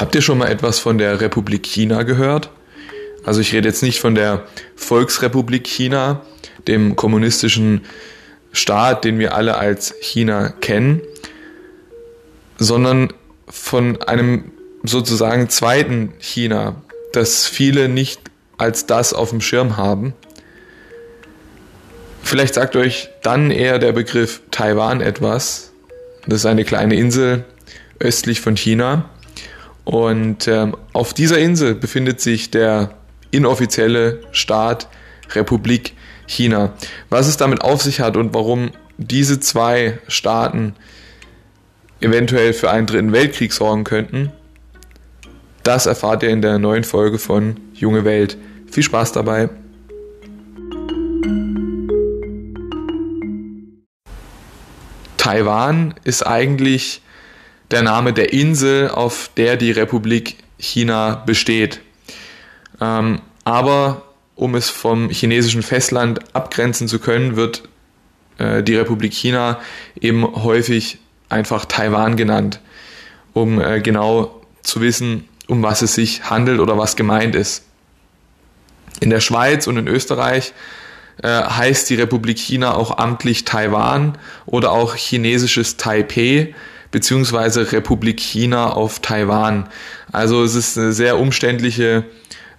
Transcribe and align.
Habt 0.00 0.14
ihr 0.14 0.22
schon 0.22 0.38
mal 0.38 0.50
etwas 0.50 0.78
von 0.78 0.96
der 0.96 1.20
Republik 1.20 1.62
China 1.66 2.04
gehört? 2.04 2.48
Also 3.26 3.42
ich 3.42 3.52
rede 3.52 3.68
jetzt 3.68 3.82
nicht 3.82 4.00
von 4.00 4.14
der 4.14 4.44
Volksrepublik 4.74 5.66
China, 5.66 6.22
dem 6.66 6.96
kommunistischen 6.96 7.82
Staat, 8.50 9.04
den 9.04 9.18
wir 9.18 9.34
alle 9.34 9.58
als 9.58 9.94
China 10.00 10.54
kennen, 10.62 11.02
sondern 12.56 13.12
von 13.46 14.00
einem 14.00 14.52
sozusagen 14.84 15.50
zweiten 15.50 16.14
China, 16.18 16.76
das 17.12 17.46
viele 17.46 17.90
nicht 17.90 18.22
als 18.56 18.86
das 18.86 19.12
auf 19.12 19.28
dem 19.28 19.42
Schirm 19.42 19.76
haben. 19.76 20.14
Vielleicht 22.22 22.54
sagt 22.54 22.74
euch 22.74 23.10
dann 23.22 23.50
eher 23.50 23.78
der 23.78 23.92
Begriff 23.92 24.40
Taiwan 24.50 25.02
etwas. 25.02 25.72
Das 26.26 26.38
ist 26.38 26.46
eine 26.46 26.64
kleine 26.64 26.94
Insel 26.94 27.44
östlich 27.98 28.40
von 28.40 28.56
China. 28.56 29.10
Und 29.90 30.46
ähm, 30.46 30.76
auf 30.92 31.14
dieser 31.14 31.38
Insel 31.38 31.74
befindet 31.74 32.20
sich 32.20 32.52
der 32.52 32.94
inoffizielle 33.32 34.20
Staat 34.30 34.86
Republik 35.32 35.94
China. 36.28 36.74
Was 37.08 37.26
es 37.26 37.36
damit 37.36 37.62
auf 37.62 37.82
sich 37.82 37.98
hat 37.98 38.16
und 38.16 38.32
warum 38.32 38.70
diese 38.98 39.40
zwei 39.40 39.98
Staaten 40.06 40.76
eventuell 42.00 42.52
für 42.52 42.70
einen 42.70 42.86
dritten 42.86 43.12
Weltkrieg 43.12 43.52
sorgen 43.52 43.82
könnten, 43.82 44.30
das 45.64 45.86
erfahrt 45.86 46.22
ihr 46.22 46.30
in 46.30 46.40
der 46.40 46.60
neuen 46.60 46.84
Folge 46.84 47.18
von 47.18 47.58
Junge 47.74 48.04
Welt. 48.04 48.38
Viel 48.70 48.84
Spaß 48.84 49.10
dabei. 49.10 49.48
Taiwan 55.16 55.94
ist 56.04 56.24
eigentlich 56.24 57.02
der 57.70 57.82
Name 57.82 58.12
der 58.12 58.32
Insel, 58.32 58.88
auf 58.88 59.30
der 59.36 59.56
die 59.56 59.70
Republik 59.70 60.36
China 60.58 61.22
besteht. 61.26 61.80
Ähm, 62.80 63.20
aber 63.44 64.02
um 64.34 64.54
es 64.54 64.70
vom 64.70 65.10
chinesischen 65.10 65.62
Festland 65.62 66.34
abgrenzen 66.34 66.88
zu 66.88 66.98
können, 66.98 67.36
wird 67.36 67.62
äh, 68.38 68.62
die 68.62 68.76
Republik 68.76 69.12
China 69.12 69.60
eben 70.00 70.24
häufig 70.24 70.98
einfach 71.28 71.64
Taiwan 71.64 72.16
genannt, 72.16 72.60
um 73.32 73.60
äh, 73.60 73.80
genau 73.80 74.42
zu 74.62 74.80
wissen, 74.80 75.28
um 75.46 75.62
was 75.62 75.82
es 75.82 75.94
sich 75.94 76.30
handelt 76.30 76.60
oder 76.60 76.78
was 76.78 76.96
gemeint 76.96 77.34
ist. 77.34 77.64
In 79.00 79.10
der 79.10 79.20
Schweiz 79.20 79.66
und 79.66 79.76
in 79.76 79.86
Österreich 79.86 80.52
äh, 81.22 81.28
heißt 81.28 81.88
die 81.90 81.94
Republik 81.94 82.38
China 82.38 82.74
auch 82.74 82.98
amtlich 82.98 83.44
Taiwan 83.44 84.18
oder 84.46 84.72
auch 84.72 84.94
chinesisches 84.94 85.76
Taipei 85.76 86.54
beziehungsweise 86.90 87.72
Republik 87.72 88.20
China 88.20 88.70
auf 88.72 89.00
Taiwan. 89.00 89.68
Also 90.12 90.42
es 90.42 90.54
ist 90.54 90.78
eine 90.78 90.92
sehr 90.92 91.18
umständliche 91.18 92.04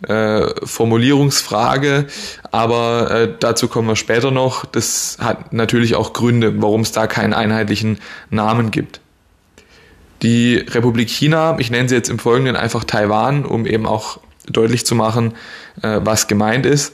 äh, 0.08 0.48
Formulierungsfrage, 0.66 2.08
aber 2.52 3.12
äh, 3.12 3.34
dazu 3.40 3.68
kommen 3.68 3.88
wir 3.88 3.96
später 3.96 4.32
noch. 4.32 4.66
Das 4.66 5.18
hat 5.20 5.54
natürlich 5.54 5.96
auch 5.96 6.14
Gründe, 6.14 6.62
warum 6.62 6.82
es 6.82 6.92
da 6.92 7.08
keinen 7.08 7.34
einheitlichen 7.34 8.00
Namen 8.30 8.72
gibt. 8.72 9.00
Die 10.24 10.56
Republik 10.56 11.10
China, 11.10 11.58
ich 11.60 11.72
nenne 11.72 11.90
sie 11.90 11.96
jetzt 11.96 12.10
im 12.10 12.20
Folgenden 12.20 12.56
einfach 12.56 12.84
Taiwan, 12.84 13.46
um 13.46 13.66
eben 13.66 13.86
auch 13.86 14.20
deutlich 14.48 14.86
zu 14.86 14.96
machen, 14.96 15.34
äh, 15.82 16.00
was 16.04 16.28
gemeint 16.28 16.66
ist, 16.66 16.94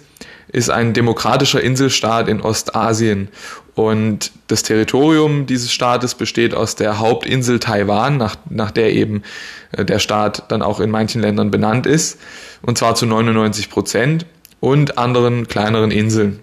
ist 0.50 0.70
ein 0.70 0.94
demokratischer 0.94 1.62
Inselstaat 1.62 2.28
in 2.28 2.42
Ostasien. 2.42 3.30
Und 3.76 4.32
das 4.48 4.64
Territorium 4.64 5.46
dieses 5.46 5.72
Staates 5.72 6.16
besteht 6.16 6.56
aus 6.56 6.76
der 6.76 7.00
Hauptinsel 7.00 7.60
Taiwan, 7.60 8.18
nach, 8.18 8.36
nach 8.50 8.72
der 8.72 8.94
eben 8.94 9.24
äh, 9.72 9.86
der 9.86 10.00
Staat 10.00 10.52
dann 10.52 10.62
auch 10.62 10.80
in 10.80 10.90
manchen 10.90 11.22
Ländern 11.22 11.52
benannt 11.52 11.86
ist, 11.86 12.20
und 12.62 12.78
zwar 12.78 12.96
zu 12.96 13.06
99 13.06 13.70
Prozent, 13.70 14.26
und 14.60 14.98
anderen 14.98 15.48
kleineren 15.48 15.92
Inseln. 15.92 16.40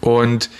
Und 0.00 0.50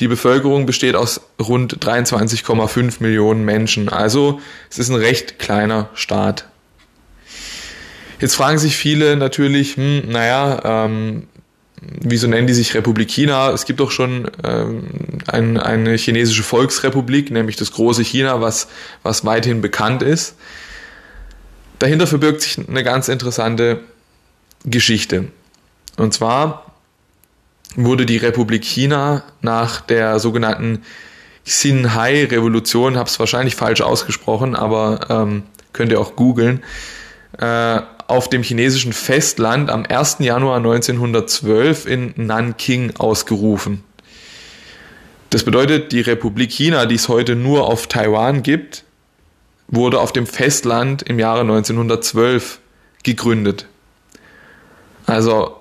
die 0.00 0.08
Bevölkerung 0.08 0.66
besteht 0.66 0.96
aus 0.96 1.20
rund 1.40 1.78
23,5 1.78 2.96
Millionen 3.00 3.44
Menschen. 3.44 3.88
Also 3.88 4.40
es 4.68 4.78
ist 4.78 4.90
ein 4.90 4.96
recht 4.96 5.38
kleiner 5.38 5.88
Staat. 5.94 6.48
Jetzt 8.20 8.36
fragen 8.36 8.58
sich 8.58 8.76
viele 8.76 9.16
natürlich, 9.16 9.76
hm, 9.76 10.08
naja, 10.08 10.86
ähm, 10.86 11.26
wieso 11.80 12.26
nennen 12.26 12.46
die 12.46 12.54
sich 12.54 12.74
Republik 12.74 13.10
China? 13.10 13.50
Es 13.50 13.64
gibt 13.66 13.80
doch 13.80 13.90
schon 13.90 14.30
ähm, 14.42 14.84
ein, 15.26 15.58
eine 15.58 15.96
chinesische 15.96 16.42
Volksrepublik, 16.42 17.30
nämlich 17.30 17.56
das 17.56 17.72
große 17.72 18.02
China, 18.02 18.40
was, 18.40 18.68
was 19.02 19.24
weithin 19.24 19.60
bekannt 19.60 20.02
ist. 20.02 20.36
Dahinter 21.78 22.06
verbirgt 22.06 22.40
sich 22.40 22.58
eine 22.68 22.82
ganz 22.82 23.08
interessante 23.08 23.80
Geschichte. 24.64 25.26
Und 25.98 26.14
zwar 26.14 26.74
wurde 27.74 28.06
die 28.06 28.16
Republik 28.16 28.64
China 28.64 29.24
nach 29.42 29.80
der 29.82 30.18
sogenannten 30.18 30.82
Xinhai-Revolution, 31.44 32.96
habe 32.96 33.08
es 33.08 33.20
wahrscheinlich 33.20 33.54
falsch 33.54 33.82
ausgesprochen, 33.82 34.56
aber 34.56 35.06
ähm, 35.10 35.42
könnt 35.72 35.92
ihr 35.92 36.00
auch 36.00 36.16
googeln, 36.16 36.62
äh, 37.38 37.80
auf 38.08 38.28
dem 38.28 38.42
chinesischen 38.42 38.92
Festland 38.92 39.70
am 39.70 39.84
1. 39.84 40.18
Januar 40.20 40.58
1912 40.58 41.86
in 41.86 42.14
Nanking 42.16 42.96
ausgerufen. 42.96 43.82
Das 45.30 45.44
bedeutet, 45.44 45.92
die 45.92 46.00
Republik 46.00 46.52
China, 46.52 46.86
die 46.86 46.94
es 46.94 47.08
heute 47.08 47.34
nur 47.34 47.66
auf 47.66 47.88
Taiwan 47.88 48.42
gibt, 48.42 48.84
wurde 49.68 50.00
auf 50.00 50.12
dem 50.12 50.26
Festland 50.26 51.02
im 51.02 51.18
Jahre 51.18 51.40
1912 51.40 52.60
gegründet. 53.02 53.66
Also 55.06 55.56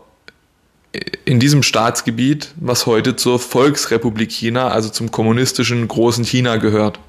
in 1.25 1.39
diesem 1.39 1.63
Staatsgebiet, 1.63 2.53
was 2.55 2.85
heute 2.85 3.15
zur 3.15 3.39
Volksrepublik 3.39 4.31
China, 4.31 4.69
also 4.69 4.89
zum 4.89 5.11
kommunistischen 5.11 5.87
großen 5.87 6.23
China 6.23 6.57
gehört. 6.57 6.99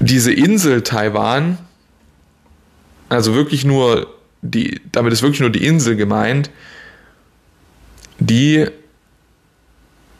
Diese 0.00 0.32
Insel 0.32 0.82
Taiwan, 0.82 1.58
also 3.08 3.34
wirklich 3.34 3.64
nur 3.64 4.14
die, 4.42 4.80
damit 4.92 5.12
ist 5.12 5.22
wirklich 5.22 5.40
nur 5.40 5.50
die 5.50 5.64
Insel 5.66 5.96
gemeint, 5.96 6.50
die 8.18 8.66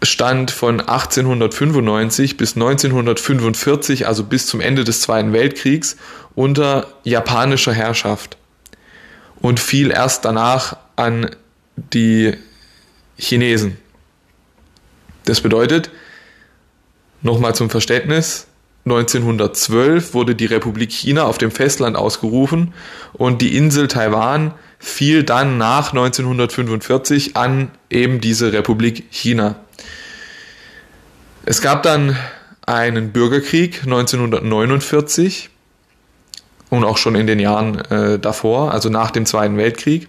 stand 0.02 0.50
von 0.50 0.80
1895 0.80 2.36
bis 2.36 2.54
1945, 2.54 4.06
also 4.06 4.24
bis 4.24 4.46
zum 4.46 4.60
Ende 4.60 4.84
des 4.84 5.00
Zweiten 5.00 5.32
Weltkriegs, 5.32 5.96
unter 6.34 6.88
japanischer 7.04 7.72
Herrschaft 7.72 8.36
und 9.36 9.60
fiel 9.60 9.90
erst 9.90 10.24
danach 10.24 10.76
an 10.96 11.30
die 11.76 12.34
Chinesen. 13.16 13.78
Das 15.24 15.40
bedeutet, 15.40 15.90
nochmal 17.22 17.54
zum 17.54 17.70
Verständnis, 17.70 18.46
1912 18.84 20.12
wurde 20.12 20.34
die 20.34 20.44
Republik 20.44 20.92
China 20.92 21.24
auf 21.24 21.38
dem 21.38 21.50
Festland 21.50 21.96
ausgerufen 21.96 22.74
und 23.14 23.40
die 23.40 23.56
Insel 23.56 23.88
Taiwan 23.88 24.52
fiel 24.78 25.22
dann 25.22 25.56
nach 25.56 25.92
1945 25.92 27.36
an 27.36 27.70
eben 27.88 28.20
diese 28.20 28.52
Republik 28.52 29.04
China. 29.10 29.56
Es 31.46 31.62
gab 31.62 31.82
dann 31.82 32.16
einen 32.66 33.12
Bürgerkrieg 33.12 33.82
1949 33.84 35.50
und 36.68 36.84
auch 36.84 36.98
schon 36.98 37.14
in 37.14 37.26
den 37.26 37.38
Jahren 37.38 37.78
äh, 37.90 38.18
davor, 38.18 38.72
also 38.72 38.90
nach 38.90 39.10
dem 39.10 39.26
Zweiten 39.26 39.56
Weltkrieg. 39.56 40.08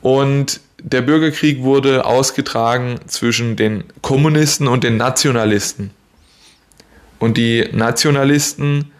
Und 0.00 0.60
der 0.82 1.02
Bürgerkrieg 1.02 1.62
wurde 1.62 2.04
ausgetragen 2.04 2.98
zwischen 3.06 3.54
den 3.54 3.84
Kommunisten 4.00 4.66
und 4.66 4.82
den 4.82 4.96
Nationalisten. 4.96 5.90
Und 7.22 7.36
die 7.36 7.68
Nationalisten 7.70 8.90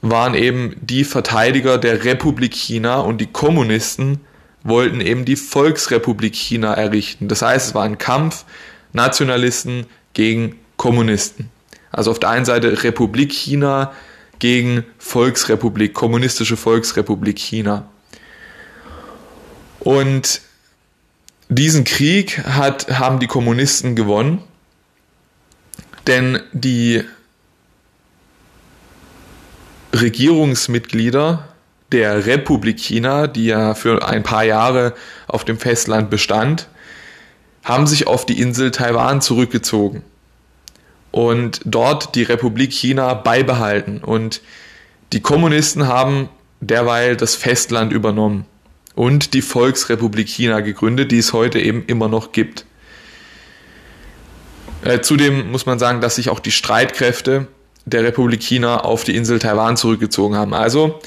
waren 0.00 0.34
eben 0.34 0.76
die 0.80 1.02
Verteidiger 1.02 1.76
der 1.76 2.04
Republik 2.04 2.54
China 2.54 3.00
und 3.00 3.20
die 3.20 3.26
Kommunisten 3.26 4.20
wollten 4.62 5.00
eben 5.00 5.24
die 5.24 5.34
Volksrepublik 5.34 6.36
China 6.36 6.74
errichten. 6.74 7.26
Das 7.26 7.42
heißt, 7.42 7.66
es 7.66 7.74
war 7.74 7.82
ein 7.82 7.98
Kampf 7.98 8.44
Nationalisten 8.92 9.86
gegen 10.12 10.54
Kommunisten. 10.76 11.50
Also 11.90 12.12
auf 12.12 12.20
der 12.20 12.28
einen 12.28 12.44
Seite 12.44 12.84
Republik 12.84 13.32
China 13.32 13.92
gegen 14.38 14.84
Volksrepublik, 14.98 15.94
kommunistische 15.94 16.56
Volksrepublik 16.56 17.40
China. 17.40 17.88
Und 19.80 20.42
diesen 21.48 21.82
Krieg 21.82 22.38
hat, 22.44 23.00
haben 23.00 23.18
die 23.18 23.26
Kommunisten 23.26 23.96
gewonnen, 23.96 24.44
denn 26.06 26.38
die 26.52 27.02
Regierungsmitglieder 30.00 31.48
der 31.92 32.26
Republik 32.26 32.78
China, 32.78 33.26
die 33.26 33.46
ja 33.46 33.74
für 33.74 34.06
ein 34.06 34.22
paar 34.22 34.44
Jahre 34.44 34.94
auf 35.26 35.44
dem 35.44 35.58
Festland 35.58 36.10
bestand, 36.10 36.68
haben 37.64 37.86
sich 37.86 38.06
auf 38.06 38.26
die 38.26 38.40
Insel 38.40 38.70
Taiwan 38.70 39.20
zurückgezogen 39.20 40.02
und 41.10 41.60
dort 41.64 42.14
die 42.14 42.22
Republik 42.22 42.72
China 42.72 43.14
beibehalten. 43.14 43.98
Und 43.98 44.40
Die 45.12 45.20
Kommunisten 45.20 45.86
haben 45.86 46.28
derweil 46.60 47.16
das 47.16 47.34
Festland 47.34 47.92
übernommen 47.92 48.44
und 48.94 49.32
die 49.32 49.42
Volksrepublik 49.42 50.28
China 50.28 50.60
gegründet, 50.60 51.12
die 51.12 51.18
es 51.18 51.32
heute 51.32 51.58
eben 51.60 51.84
immer 51.86 52.08
noch 52.08 52.32
gibt. 52.32 52.66
Äh, 54.84 55.00
zudem 55.00 55.50
muss 55.50 55.64
man 55.66 55.78
sagen, 55.78 56.00
dass 56.00 56.16
sich 56.16 56.28
auch 56.28 56.40
die 56.40 56.50
Streitkräfte 56.50 57.46
der 57.90 58.04
Republik 58.04 58.42
China 58.42 58.80
auf 58.80 59.04
die 59.04 59.16
Insel 59.16 59.38
Taiwan 59.38 59.76
zurückgezogen 59.76 60.36
haben. 60.36 60.54
Also 60.54 61.00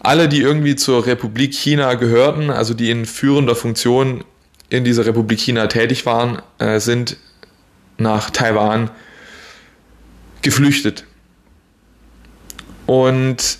alle, 0.00 0.28
die 0.28 0.40
irgendwie 0.40 0.76
zur 0.76 1.06
Republik 1.06 1.54
China 1.54 1.94
gehörten, 1.94 2.50
also 2.50 2.74
die 2.74 2.90
in 2.90 3.06
führender 3.06 3.54
Funktion 3.54 4.24
in 4.68 4.84
dieser 4.84 5.06
Republik 5.06 5.38
China 5.38 5.66
tätig 5.66 6.06
waren, 6.06 6.42
äh, 6.58 6.80
sind 6.80 7.16
nach 7.98 8.30
Taiwan 8.30 8.90
geflüchtet. 10.40 11.04
Und 12.86 13.58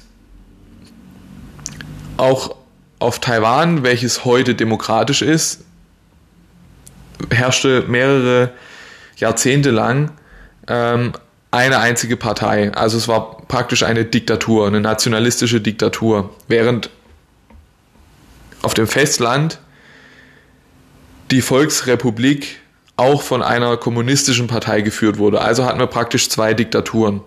auch 2.16 2.56
auf 2.98 3.20
Taiwan, 3.20 3.82
welches 3.82 4.24
heute 4.24 4.54
demokratisch 4.54 5.22
ist, 5.22 5.64
herrschte 7.30 7.84
mehrere 7.88 8.52
Jahrzehnte 9.16 9.70
lang 9.70 10.10
ähm, 10.68 11.12
eine 11.52 11.78
einzige 11.78 12.16
Partei. 12.16 12.72
Also 12.72 12.96
es 12.96 13.06
war 13.06 13.36
praktisch 13.46 13.84
eine 13.84 14.04
Diktatur, 14.04 14.66
eine 14.66 14.80
nationalistische 14.80 15.60
Diktatur. 15.60 16.30
Während 16.48 16.90
auf 18.62 18.74
dem 18.74 18.88
Festland 18.88 19.58
die 21.30 21.42
Volksrepublik 21.42 22.58
auch 22.96 23.22
von 23.22 23.42
einer 23.42 23.76
kommunistischen 23.76 24.46
Partei 24.46 24.80
geführt 24.80 25.18
wurde. 25.18 25.42
Also 25.42 25.64
hatten 25.64 25.78
wir 25.78 25.86
praktisch 25.86 26.30
zwei 26.30 26.54
Diktaturen. 26.54 27.20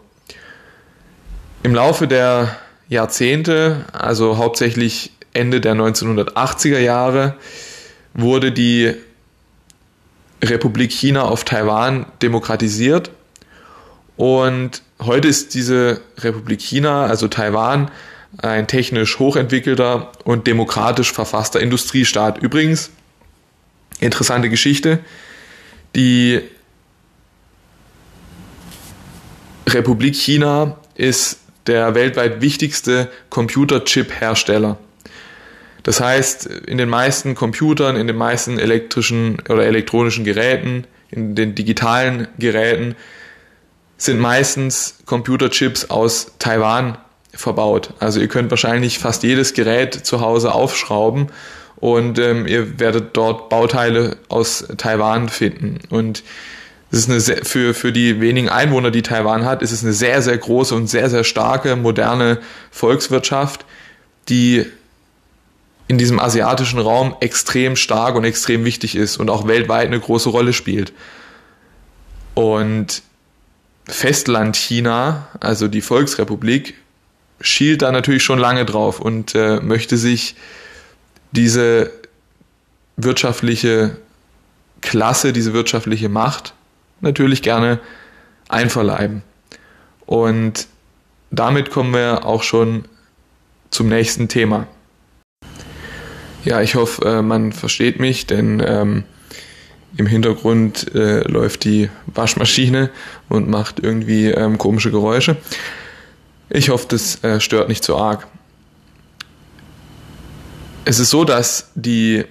Im 1.64 1.76
Laufe 1.76 2.08
der 2.08 2.56
Jahrzehnte, 2.90 3.86
also 3.92 4.38
hauptsächlich 4.38 5.12
Ende 5.34 5.62
der 5.62 5.76
1980er 5.76 6.80
Jahre, 6.80 7.36
wurde 8.14 8.52
die 8.52 8.94
Republik 10.44 10.92
China 10.92 11.24
auf 11.24 11.44
Taiwan 11.44 12.06
demokratisiert 12.22 13.12
und 14.18 14.82
heute 15.02 15.28
ist 15.28 15.54
diese 15.54 16.02
Republik 16.20 16.62
China, 16.62 17.06
also 17.06 17.28
Taiwan, 17.28 17.92
ein 18.38 18.68
technisch 18.68 19.20
hochentwickelter 19.20 20.12
und 20.24 20.48
demokratisch 20.48 21.12
verfasster 21.12 21.60
Industriestaat. 21.60 22.38
Übrigens, 22.38 22.92
interessante 24.00 24.50
Geschichte, 24.50 25.00
die 25.96 26.42
Republik 29.68 30.16
China 30.16 30.78
ist 30.96 31.40
der 31.68 31.96
weltweit 31.96 32.42
wichtigste 32.42 33.10
Computerchip-Hersteller. 33.30 34.78
Das 35.84 36.00
heißt, 36.00 36.46
in 36.46 36.78
den 36.78 36.90
meisten 36.90 37.36
Computern, 37.36 37.96
in 37.96 38.08
den 38.08 38.16
meisten 38.16 38.60
elektrischen 38.60 39.40
oder 39.50 39.66
elektronischen 39.66 40.24
Geräten, 40.24 40.86
in 41.12 41.36
den 41.36 41.56
digitalen 41.56 42.28
Geräten 42.38 42.96
sind 43.98 44.20
meistens 44.20 44.98
Computerchips 45.06 45.90
aus 45.90 46.32
Taiwan 46.40 46.98
verbaut. 47.34 47.94
Also 48.00 48.20
ihr 48.20 48.28
könnt 48.28 48.50
wahrscheinlich 48.50 49.00
fast 49.00 49.24
jedes 49.24 49.54
Gerät 49.54 49.94
zu 49.94 50.22
Hause 50.22 50.54
aufschrauben 50.54 51.28
und 51.78 52.20
ähm, 52.20 52.48
ihr 52.48 52.80
werdet 52.80 53.16
dort 53.18 53.50
Bauteile 53.50 54.18
aus 54.30 54.66
Taiwan 54.78 55.30
finden. 55.30 55.80
Und 55.90 56.24
es 56.92 57.00
ist 57.00 57.10
eine 57.10 57.20
sehr, 57.20 57.44
für, 57.44 57.74
für 57.74 57.92
die 57.92 58.22
wenigen 58.22 58.50
Einwohner, 58.50 58.92
die 58.92 59.02
Taiwan 59.02 59.46
hat, 59.46 59.62
ist 59.62 59.72
es 59.72 59.84
eine 59.84 59.94
sehr, 59.94 60.22
sehr 60.22 60.38
große 60.38 60.74
und 60.74 60.88
sehr, 60.88 61.10
sehr 61.10 61.24
starke, 61.24 61.76
moderne 61.76 62.40
Volkswirtschaft, 62.72 63.66
die 64.30 64.66
in 65.88 65.98
diesem 65.98 66.20
asiatischen 66.20 66.80
Raum 66.80 67.16
extrem 67.20 67.76
stark 67.76 68.16
und 68.16 68.24
extrem 68.24 68.66
wichtig 68.66 68.96
ist 68.96 69.18
und 69.18 69.30
auch 69.30 69.48
weltweit 69.48 69.88
eine 69.88 70.00
große 70.00 70.30
Rolle 70.30 70.54
spielt. 70.54 70.94
Und 72.34 73.04
Festland 73.88 74.56
China, 74.56 75.28
also 75.40 75.68
die 75.68 75.82
Volksrepublik, 75.82 76.76
schielt 77.40 77.82
da 77.82 77.92
natürlich 77.92 78.24
schon 78.24 78.40
lange 78.40 78.66
drauf 78.66 79.00
und 79.00 79.36
äh, 79.36 79.60
möchte 79.60 79.98
sich 79.98 80.36
diese 81.32 81.92
wirtschaftliche 82.98 83.98
Klasse, 84.82 85.34
diese 85.34 85.54
wirtschaftliche 85.54 86.10
Macht 86.10 86.54
natürlich 87.02 87.42
gerne 87.42 87.80
einverleiben. 88.48 89.22
Und 90.06 90.68
damit 91.32 91.72
kommen 91.72 91.94
wir 91.94 92.26
auch 92.26 92.44
schon 92.44 92.86
zum 93.70 93.90
nächsten 93.90 94.28
Thema. 94.28 94.68
Ja, 96.44 96.62
ich 96.62 96.76
hoffe, 96.76 97.04
äh, 97.06 97.22
man 97.22 97.52
versteht 97.52 98.00
mich, 98.00 98.28
denn 98.28 98.64
ähm, 98.66 99.04
im 99.98 100.08
Hintergrund 100.08 100.94
äh, 100.94 101.22
läuft 101.28 101.64
die 101.64 101.90
Waschmaschine 102.08 102.90
und 103.30 103.50
macht 103.50 103.80
irgendwie 103.80 104.28
ähm, 104.28 104.58
komische 104.58 104.92
Geräusche. 104.92 105.38
Ich 106.50 106.70
hoffe, 106.70 106.86
das 106.90 107.24
äh, 107.24 107.40
stört 107.40 107.70
nicht 107.70 107.84
zu 107.84 107.98
arg. 107.98 108.28
Es 110.84 111.00
ist 111.00 111.10
so, 111.10 111.24
dass 111.24 111.72
die 111.76 112.26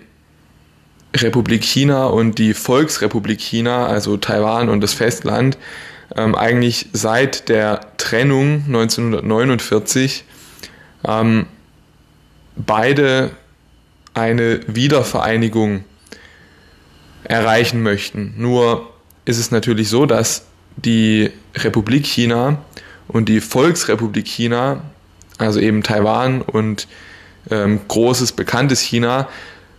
Republik 1.16 1.64
China 1.64 2.06
und 2.06 2.38
die 2.38 2.54
Volksrepublik 2.54 3.40
China, 3.40 3.86
also 3.86 4.16
Taiwan 4.16 4.68
und 4.68 4.80
das 4.80 4.92
Festland, 4.92 5.58
ähm, 6.16 6.34
eigentlich 6.34 6.88
seit 6.92 7.48
der 7.48 7.80
Trennung 7.96 8.64
1949 8.66 10.24
ähm, 11.06 11.46
beide 12.56 13.30
eine 14.12 14.60
Wiedervereinigung 14.66 15.84
erreichen 17.24 17.82
möchten. 17.82 18.34
Nur 18.36 18.90
ist 19.24 19.38
es 19.38 19.50
natürlich 19.50 19.88
so, 19.88 20.06
dass 20.06 20.46
die 20.76 21.30
Republik 21.54 22.06
China 22.06 22.58
und 23.08 23.28
die 23.28 23.40
Volksrepublik 23.40 24.26
China, 24.26 24.82
also 25.38 25.60
eben 25.60 25.82
Taiwan 25.82 26.42
und 26.42 26.88
ähm, 27.50 27.80
großes, 27.88 28.32
bekanntes 28.32 28.80
China, 28.80 29.28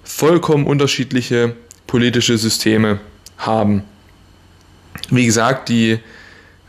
vollkommen 0.03 0.67
unterschiedliche 0.67 1.55
politische 1.87 2.37
Systeme 2.37 2.99
haben. 3.37 3.83
Wie 5.09 5.25
gesagt, 5.25 5.69
die 5.69 5.99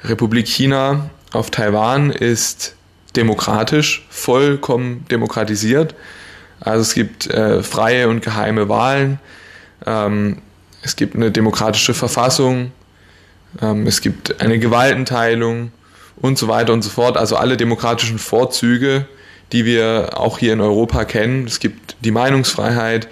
Republik 0.05 0.46
China 0.46 1.11
auf 1.33 1.50
Taiwan 1.50 2.11
ist 2.11 2.75
demokratisch, 3.14 4.06
vollkommen 4.11 5.04
demokratisiert. 5.11 5.95
Also 6.61 6.83
es 6.83 6.95
gibt 6.95 7.26
äh, 7.28 7.62
freie 7.62 8.09
und 8.09 8.23
geheime 8.23 8.68
Wahlen. 8.68 9.18
Ähm, 9.85 10.38
es 10.83 10.97
gibt 10.97 11.16
eine 11.16 11.30
demokratische 11.30 11.95
Verfassung, 11.95 12.73
ähm, 13.61 13.87
es 13.87 14.00
gibt 14.00 14.40
eine 14.40 14.59
Gewaltenteilung 14.59 15.73
und 16.16 16.38
so 16.38 16.49
weiter 16.49 16.73
und 16.73 16.83
so 16.83 16.90
fort. 16.90 17.16
Also 17.16 17.37
alle 17.37 17.56
demokratischen 17.56 18.18
Vorzüge, 18.18 19.06
die 19.52 19.64
wir 19.64 20.11
auch 20.14 20.38
hier 20.38 20.52
in 20.52 20.61
Europa 20.61 21.04
kennen. 21.04 21.47
Es 21.47 21.61
gibt 21.61 21.97
die 22.00 22.11
Meinungsfreiheit 22.11 23.09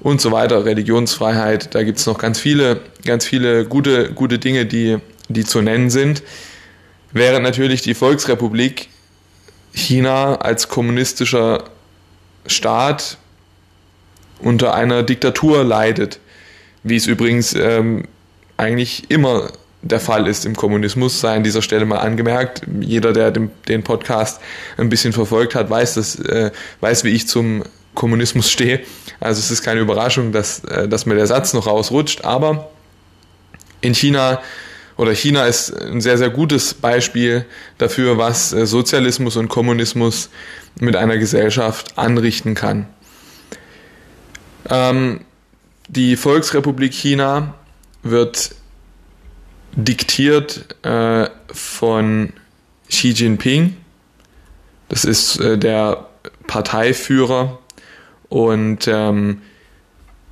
und 0.00 0.20
so 0.20 0.32
weiter, 0.32 0.64
Religionsfreiheit. 0.64 1.74
Da 1.74 1.82
gibt 1.82 1.98
es 1.98 2.06
noch 2.06 2.18
ganz 2.18 2.38
viele, 2.38 2.80
ganz 3.04 3.24
viele 3.24 3.64
gute, 3.64 4.12
gute 4.12 4.38
Dinge, 4.38 4.66
die, 4.66 4.98
die 5.28 5.44
zu 5.44 5.62
nennen 5.62 5.90
sind. 5.90 6.22
Während 7.12 7.44
natürlich 7.44 7.82
die 7.82 7.94
Volksrepublik 7.94 8.88
China 9.72 10.36
als 10.36 10.68
kommunistischer 10.68 11.64
Staat 12.46 13.18
unter 14.40 14.74
einer 14.74 15.02
Diktatur 15.02 15.62
leidet 15.62 16.18
wie 16.82 16.96
es 16.96 17.06
übrigens 17.06 17.54
ähm, 17.54 18.04
eigentlich 18.56 19.10
immer 19.10 19.50
der 19.82 20.00
Fall 20.00 20.28
ist 20.28 20.46
im 20.46 20.54
Kommunismus, 20.54 21.20
sei 21.20 21.34
an 21.34 21.42
dieser 21.42 21.60
Stelle 21.60 21.84
mal 21.84 21.98
angemerkt. 21.98 22.62
Jeder, 22.80 23.12
der 23.12 23.32
den, 23.32 23.50
den 23.68 23.82
Podcast 23.82 24.40
ein 24.76 24.88
bisschen 24.88 25.12
verfolgt 25.12 25.54
hat, 25.54 25.68
weiß, 25.70 25.94
dass, 25.94 26.16
äh, 26.20 26.52
weiß, 26.80 27.04
wie 27.04 27.10
ich 27.10 27.26
zum 27.26 27.64
Kommunismus 27.94 28.50
stehe. 28.50 28.80
Also 29.20 29.40
es 29.40 29.50
ist 29.50 29.62
keine 29.62 29.80
Überraschung, 29.80 30.32
dass, 30.32 30.64
äh, 30.64 30.88
dass 30.88 31.04
mir 31.04 31.16
der 31.16 31.26
Satz 31.26 31.52
noch 31.52 31.66
rausrutscht. 31.66 32.24
Aber 32.24 32.70
in 33.80 33.94
China 33.94 34.40
oder 34.96 35.14
China 35.14 35.46
ist 35.46 35.70
ein 35.70 36.00
sehr, 36.00 36.16
sehr 36.16 36.30
gutes 36.30 36.74
Beispiel 36.74 37.44
dafür, 37.78 38.18
was 38.18 38.52
äh, 38.52 38.66
Sozialismus 38.66 39.36
und 39.36 39.48
Kommunismus 39.48 40.30
mit 40.78 40.94
einer 40.94 41.18
Gesellschaft 41.18 41.98
anrichten 41.98 42.54
kann. 42.54 42.86
Ähm, 44.70 45.20
die 45.92 46.16
Volksrepublik 46.16 46.94
China 46.94 47.54
wird 48.02 48.54
diktiert 49.76 50.74
äh, 50.84 51.28
von 51.52 52.32
Xi 52.88 53.10
Jinping. 53.10 53.76
Das 54.88 55.04
ist 55.04 55.38
äh, 55.38 55.58
der 55.58 56.08
Parteiführer 56.46 57.58
und 58.30 58.88
ähm, 58.88 59.42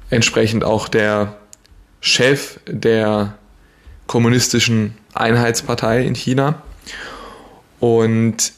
entsprechend 0.09 0.65
auch 0.65 0.89
der 0.89 1.37
Chef 2.01 2.59
der 2.67 3.35
kommunistischen 4.07 4.97
Einheitspartei 5.13 6.05
in 6.05 6.15
China. 6.15 6.63
Und 7.81 8.53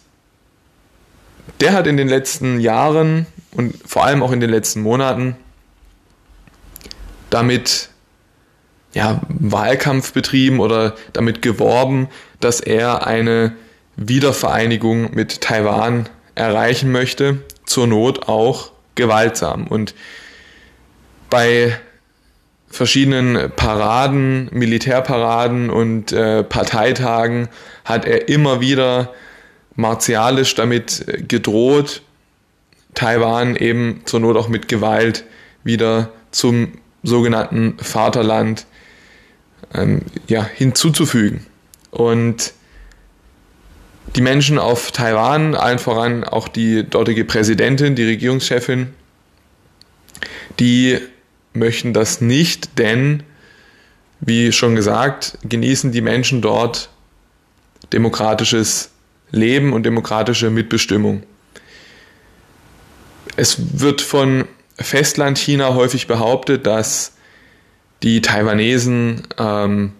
der 1.61 1.73
hat 1.73 1.88
in 1.88 1.97
den 1.97 2.09
letzten 2.09 2.61
Jahren 2.61 3.26
und 3.50 3.75
vor 3.87 4.04
allem 4.04 4.23
auch 4.23 4.30
in 4.30 4.40
den 4.40 4.50
letzten 4.50 4.82
Monaten 4.82 5.37
damit 7.33 7.89
ja, 8.93 9.23
Wahlkampf 9.29 10.12
betrieben 10.12 10.61
oder 10.61 10.95
damit 11.12 11.43
geworben, 11.43 12.09
dass 12.41 12.61
er 12.61 13.07
eine 13.07 13.53
Wiedervereinigung 13.97 15.15
mit 15.15 15.41
Taiwan 15.41 16.09
erreichen 16.35 16.93
möchte, 16.93 17.43
zur 17.65 17.87
Not 17.87 18.29
auch 18.29 18.73
gewaltsam. 18.95 19.67
Und 19.67 19.95
bei 21.31 21.79
verschiedenen 22.69 23.51
Paraden, 23.57 24.49
Militärparaden 24.53 25.71
und 25.71 26.12
äh, 26.12 26.43
Parteitagen 26.43 27.49
hat 27.85 28.05
er 28.05 28.29
immer 28.29 28.61
wieder 28.61 29.12
martialisch 29.75 30.55
damit 30.55 31.05
gedroht, 31.29 32.03
Taiwan 32.95 33.57
eben 33.57 34.03
zur 34.05 34.21
Not 34.21 34.37
auch 34.37 34.49
mit 34.49 34.69
Gewalt 34.69 35.25
wieder 35.65 36.11
zum 36.31 36.73
sogenannten 37.02 37.76
Vaterland 37.78 38.66
ähm, 39.75 40.02
ja, 40.28 40.44
hinzuzufügen. 40.44 41.47
Und 41.90 42.52
die 44.16 44.21
Menschen 44.21 44.59
auf 44.59 44.92
Taiwan, 44.92 45.54
allen 45.54 45.78
voran 45.78 46.25
auch 46.25 46.49
die 46.49 46.88
dortige 46.88 47.25
Präsidentin, 47.25 47.94
die 47.94 48.04
Regierungschefin, 48.04 48.92
die 50.59 50.99
möchten 51.54 51.92
das 51.92 52.21
nicht, 52.21 52.78
denn, 52.78 53.23
wie 54.21 54.52
schon 54.52 54.75
gesagt, 54.75 55.38
genießen 55.44 55.92
die 55.92 56.00
Menschen 56.00 56.42
dort 56.42 56.90
demokratisches 57.92 58.90
Leben 59.30 59.73
und 59.73 59.85
demokratische 59.85 60.50
Mitbestimmung. 60.50 61.23
Es 63.37 63.80
wird 63.80 64.00
von 64.02 64.44
Festlandchina 64.79 65.75
häufig 65.75 66.07
behauptet, 66.07 66.67
dass 66.67 67.12
die 68.02 68.21
Taiwanesen 68.21 69.23
ähm, 69.38 69.93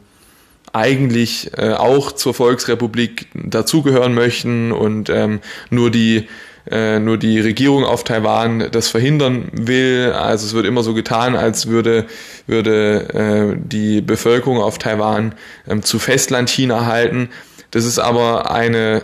eigentlich 0.73 1.51
äh, 1.57 1.75
auch 1.75 2.13
zur 2.13 2.35
Volksrepublik 2.35 3.29
dazugehören 3.35 4.15
möchten 4.15 4.73
und 4.73 5.11
ähm, 5.11 5.41
nur 5.71 5.91
die 5.91 6.29
äh, 6.71 7.01
nur 7.01 7.19
die 7.19 7.41
Regierung 7.41 7.85
auf 7.85 8.05
Taiwan 8.05 8.71
das 8.71 8.89
verhindern 8.89 9.49
will. 9.53 10.13
Also 10.13 10.47
es 10.47 10.55
wird 10.55 10.65
immer 10.65 10.83
so 10.83 10.95
getan, 10.95 11.35
als 11.35 11.67
würde 11.67 12.07
würde 12.47 13.55
äh, 13.55 13.59
die 13.59 14.01
Bevölkerung 14.01 14.59
auf 14.59 14.79
Taiwan 14.79 15.35
ähm, 15.69 15.83
zu 15.83 15.99
Festlandchina 15.99 16.87
halten. 16.87 17.31
Das 17.73 17.85
ist 17.85 17.99
aber 17.99 18.51
eine 18.51 19.03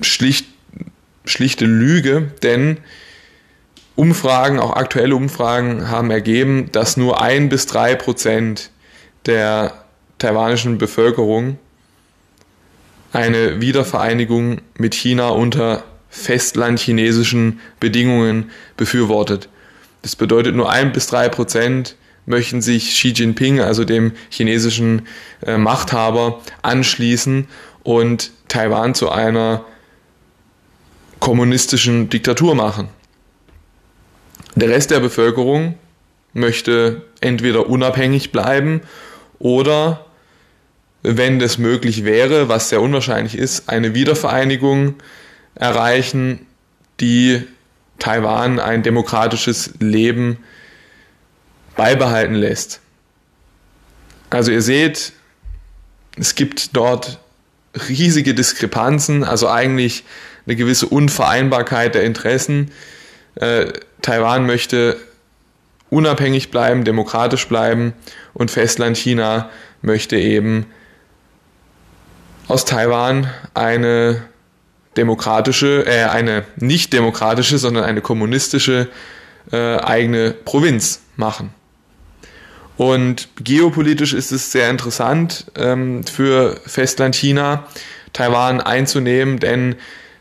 schlicht 0.00 0.46
schlichte 1.24 1.66
Lüge, 1.66 2.30
denn 2.42 2.78
Umfragen, 3.98 4.60
auch 4.60 4.74
aktuelle 4.74 5.16
Umfragen, 5.16 5.90
haben 5.90 6.12
ergeben, 6.12 6.70
dass 6.70 6.96
nur 6.96 7.20
ein 7.20 7.48
bis 7.48 7.66
drei 7.66 7.96
Prozent 7.96 8.70
der 9.26 9.74
taiwanischen 10.18 10.78
Bevölkerung 10.78 11.58
eine 13.12 13.60
Wiedervereinigung 13.60 14.60
mit 14.76 14.94
China 14.94 15.30
unter 15.30 15.82
festlandchinesischen 16.10 17.58
Bedingungen 17.80 18.52
befürwortet. 18.76 19.48
Das 20.02 20.14
bedeutet, 20.14 20.54
nur 20.54 20.70
ein 20.70 20.92
bis 20.92 21.08
drei 21.08 21.28
Prozent 21.28 21.96
möchten 22.24 22.62
sich 22.62 22.90
Xi 22.90 23.08
Jinping, 23.08 23.58
also 23.58 23.84
dem 23.84 24.12
chinesischen 24.28 25.08
äh, 25.44 25.58
Machthaber, 25.58 26.40
anschließen 26.62 27.48
und 27.82 28.30
Taiwan 28.46 28.94
zu 28.94 29.10
einer 29.10 29.64
kommunistischen 31.18 32.08
Diktatur 32.10 32.54
machen. 32.54 32.90
Der 34.58 34.70
Rest 34.70 34.90
der 34.90 34.98
Bevölkerung 34.98 35.78
möchte 36.32 37.02
entweder 37.20 37.68
unabhängig 37.68 38.32
bleiben 38.32 38.80
oder, 39.38 40.04
wenn 41.04 41.38
das 41.38 41.58
möglich 41.58 42.04
wäre, 42.04 42.48
was 42.48 42.68
sehr 42.68 42.80
unwahrscheinlich 42.80 43.38
ist, 43.38 43.68
eine 43.68 43.94
Wiedervereinigung 43.94 44.96
erreichen, 45.54 46.44
die 46.98 47.44
Taiwan 48.00 48.58
ein 48.58 48.82
demokratisches 48.82 49.74
Leben 49.78 50.38
beibehalten 51.76 52.34
lässt. 52.34 52.80
Also 54.28 54.50
ihr 54.50 54.62
seht, 54.62 55.12
es 56.16 56.34
gibt 56.34 56.76
dort 56.76 57.20
riesige 57.88 58.34
Diskrepanzen, 58.34 59.22
also 59.22 59.48
eigentlich 59.48 60.02
eine 60.46 60.56
gewisse 60.56 60.86
Unvereinbarkeit 60.88 61.94
der 61.94 62.02
Interessen. 62.02 62.72
Taiwan 64.02 64.46
möchte 64.46 64.96
unabhängig 65.90 66.50
bleiben, 66.50 66.84
demokratisch 66.84 67.48
bleiben 67.48 67.94
und 68.34 68.50
Festland 68.50 68.96
China 68.96 69.50
möchte 69.82 70.16
eben 70.16 70.66
aus 72.46 72.64
Taiwan 72.64 73.30
eine 73.54 74.22
demokratische, 74.96 75.84
äh, 75.86 76.04
eine 76.04 76.44
nicht 76.56 76.92
demokratische, 76.92 77.58
sondern 77.58 77.84
eine 77.84 78.00
kommunistische 78.00 78.88
äh, 79.52 79.76
eigene 79.76 80.32
Provinz 80.32 81.02
machen. 81.16 81.54
Und 82.76 83.28
geopolitisch 83.42 84.12
ist 84.12 84.30
es 84.30 84.52
sehr 84.52 84.70
interessant 84.70 85.46
ähm, 85.56 86.04
für 86.04 86.60
Festland 86.66 87.14
China, 87.14 87.66
Taiwan 88.12 88.60
einzunehmen, 88.60 89.38
denn 89.38 89.76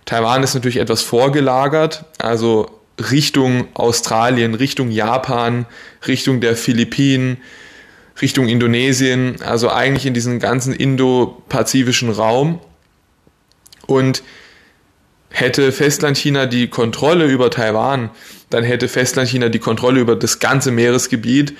Taiwan 0.05 0.43
ist 0.43 0.55
natürlich 0.55 0.77
etwas 0.77 1.01
vorgelagert, 1.01 2.05
also 2.17 2.76
Richtung 2.99 3.67
Australien, 3.73 4.55
Richtung 4.55 4.89
Japan, 4.89 5.65
Richtung 6.07 6.41
der 6.41 6.55
Philippinen, 6.55 7.37
Richtung 8.21 8.47
Indonesien, 8.47 9.41
also 9.41 9.69
eigentlich 9.69 10.05
in 10.05 10.13
diesen 10.13 10.39
ganzen 10.39 10.73
indopazifischen 10.73 12.09
Raum. 12.09 12.59
Und 13.85 14.23
hätte 15.29 15.71
Festlandchina 15.71 16.45
die 16.45 16.67
Kontrolle 16.67 17.25
über 17.25 17.49
Taiwan, 17.51 18.09
dann 18.49 18.63
hätte 18.63 18.87
Festlandchina 18.87 19.49
die 19.49 19.59
Kontrolle 19.59 19.99
über 19.99 20.15
das 20.15 20.39
ganze 20.39 20.71
Meeresgebiet 20.71 21.55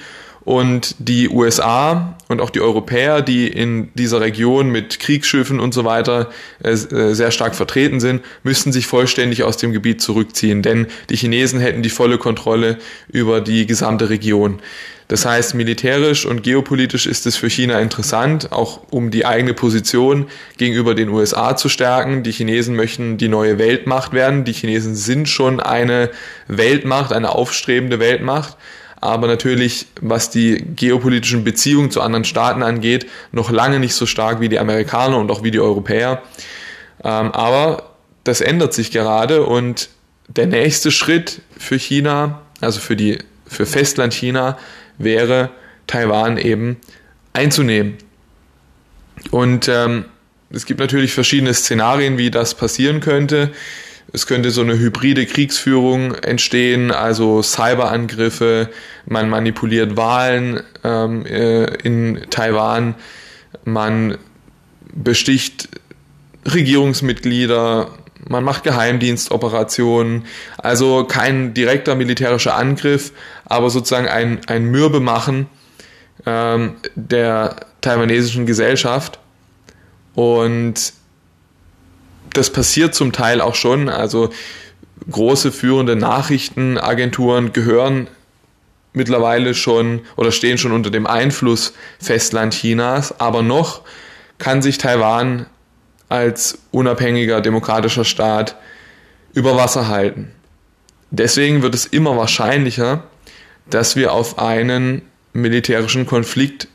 und 0.47 0.95
die 0.99 1.27
USA 1.27 2.15
und 2.29 2.39
auch 2.39 2.49
die 2.49 2.61
Europäer, 2.61 3.21
die 3.21 3.49
in 3.49 3.89
dieser 3.95 4.21
Region 4.21 4.69
mit 4.69 4.97
Kriegsschiffen 4.97 5.59
und 5.59 5.73
so 5.73 5.83
weiter 5.83 6.29
äh, 6.63 6.69
äh, 6.69 7.13
sehr 7.13 7.31
stark 7.31 7.53
vertreten 7.53 7.99
sind, 7.99 8.23
müssten 8.43 8.71
sich 8.71 8.87
vollständig 8.87 9.43
aus 9.43 9.57
dem 9.57 9.73
Gebiet 9.73 10.01
zurückziehen, 10.01 10.61
denn 10.61 10.87
die 11.09 11.17
Chinesen 11.17 11.59
hätten 11.59 11.83
die 11.83 11.89
volle 11.89 12.17
Kontrolle 12.17 12.77
über 13.11 13.41
die 13.41 13.65
gesamte 13.65 14.09
Region. 14.09 14.61
Das 15.09 15.25
heißt, 15.25 15.53
militärisch 15.53 16.25
und 16.25 16.43
geopolitisch 16.43 17.07
ist 17.07 17.25
es 17.25 17.35
für 17.35 17.49
China 17.49 17.81
interessant, 17.81 18.53
auch 18.53 18.83
um 18.89 19.11
die 19.11 19.25
eigene 19.25 19.53
Position 19.53 20.27
gegenüber 20.55 20.95
den 20.95 21.09
USA 21.09 21.57
zu 21.57 21.67
stärken. 21.67 22.23
Die 22.23 22.31
Chinesen 22.31 22.73
möchten 22.73 23.17
die 23.17 23.27
neue 23.27 23.59
Weltmacht 23.59 24.13
werden. 24.13 24.45
Die 24.45 24.53
Chinesen 24.53 24.95
sind 24.95 25.27
schon 25.27 25.59
eine 25.59 26.09
Weltmacht, 26.47 27.11
eine 27.11 27.35
aufstrebende 27.35 27.99
Weltmacht 27.99 28.55
aber 28.99 29.27
natürlich, 29.27 29.87
was 30.01 30.29
die 30.29 30.63
geopolitischen 30.75 31.43
Beziehungen 31.43 31.91
zu 31.91 32.01
anderen 32.01 32.25
Staaten 32.25 32.63
angeht, 32.63 33.07
noch 33.31 33.51
lange 33.51 33.79
nicht 33.79 33.93
so 33.93 34.05
stark 34.05 34.39
wie 34.39 34.49
die 34.49 34.59
Amerikaner 34.59 35.17
und 35.17 35.31
auch 35.31 35.43
wie 35.43 35.51
die 35.51 35.59
Europäer. 35.59 36.23
Ähm, 37.03 37.31
aber 37.31 37.91
das 38.23 38.41
ändert 38.41 38.73
sich 38.73 38.91
gerade 38.91 39.43
und 39.43 39.89
der 40.27 40.47
nächste 40.47 40.91
Schritt 40.91 41.41
für 41.57 41.77
China, 41.77 42.41
also 42.59 42.79
für 42.79 42.95
die 42.95 43.19
für 43.45 43.65
Festland 43.65 44.13
China, 44.13 44.57
wäre 44.97 45.51
Taiwan 45.85 46.37
eben 46.37 46.77
einzunehmen. 47.33 47.97
Und 49.31 49.69
ähm, 49.69 50.05
es 50.49 50.65
gibt 50.65 50.79
natürlich 50.79 51.13
verschiedene 51.13 51.53
Szenarien, 51.53 52.17
wie 52.17 52.31
das 52.31 52.55
passieren 52.55 52.99
könnte. 52.99 53.51
Es 54.17 54.25
könnte 54.25 54.50
so 54.50 54.62
eine 54.62 54.79
hybride 54.79 55.27
Kriegsführung 55.27 56.15
entstehen, 56.15 56.89
also 56.89 57.43
Cyberangriffe, 57.43 58.67
man 59.05 59.29
manipuliert 59.29 59.95
Wahlen 59.95 60.59
ähm, 60.83 61.24
äh, 61.27 61.65
in 61.83 62.25
Taiwan, 62.31 62.95
man 63.63 64.17
besticht 64.91 65.69
Regierungsmitglieder, 66.51 67.89
man 68.27 68.43
macht 68.43 68.63
Geheimdienstoperationen, 68.63 70.25
also 70.57 71.03
kein 71.03 71.53
direkter 71.53 71.93
militärischer 71.93 72.55
Angriff, 72.55 73.12
aber 73.45 73.69
sozusagen 73.69 74.07
ein, 74.07 74.39
ein 74.47 74.65
Mürbemachen 74.65 75.45
ähm, 76.25 76.77
der 76.95 77.55
taiwanesischen 77.81 78.47
Gesellschaft. 78.47 79.19
Und 80.15 80.93
das 82.38 82.51
passiert 82.51 82.96
zum 82.96 83.12
Teil 83.12 83.41
auch 83.41 83.56
schon. 83.56 83.89
Also 83.89 84.29
große 85.10 85.51
führende 85.51 85.96
Nachrichtenagenturen 85.96 87.53
gehören 87.53 88.08
mittlerweile 88.94 89.53
schon 89.53 90.01
oder 90.15 90.32
stehen 90.32 90.58
schon 90.58 90.72
unter 90.72 90.89
dem 90.89 91.08
Einfluss 91.08 91.74
Festland 92.00 92.53
Chinas, 92.53 93.20
aber 93.20 93.41
noch 93.44 93.82
kann 94.38 94.62
sich 94.62 94.77
Taiwan 94.77 95.46
als 96.10 96.60
unabhängiger 96.72 97.41
demokratischer 97.41 98.06
Staat 98.06 98.56
über 99.34 99.56
Wasser 99.56 99.88
halten. 99.88 100.32
Deswegen 101.12 101.62
wird 101.62 101.75
es 101.75 101.86
immer 101.86 102.17
wahrscheinlicher, 102.17 103.03
dass 103.70 103.96
wir 103.96 104.13
auf 104.13 104.39
einen 104.39 105.03
militärischen 105.34 106.06
Konflikt 106.06 106.67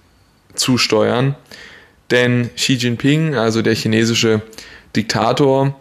zusteuern. 0.55 1.35
Denn 2.11 2.51
Xi 2.55 2.75
Jinping, 2.75 3.35
also 3.35 3.63
der 3.63 3.75
chinesische 3.75 4.43
Diktator, 4.95 5.75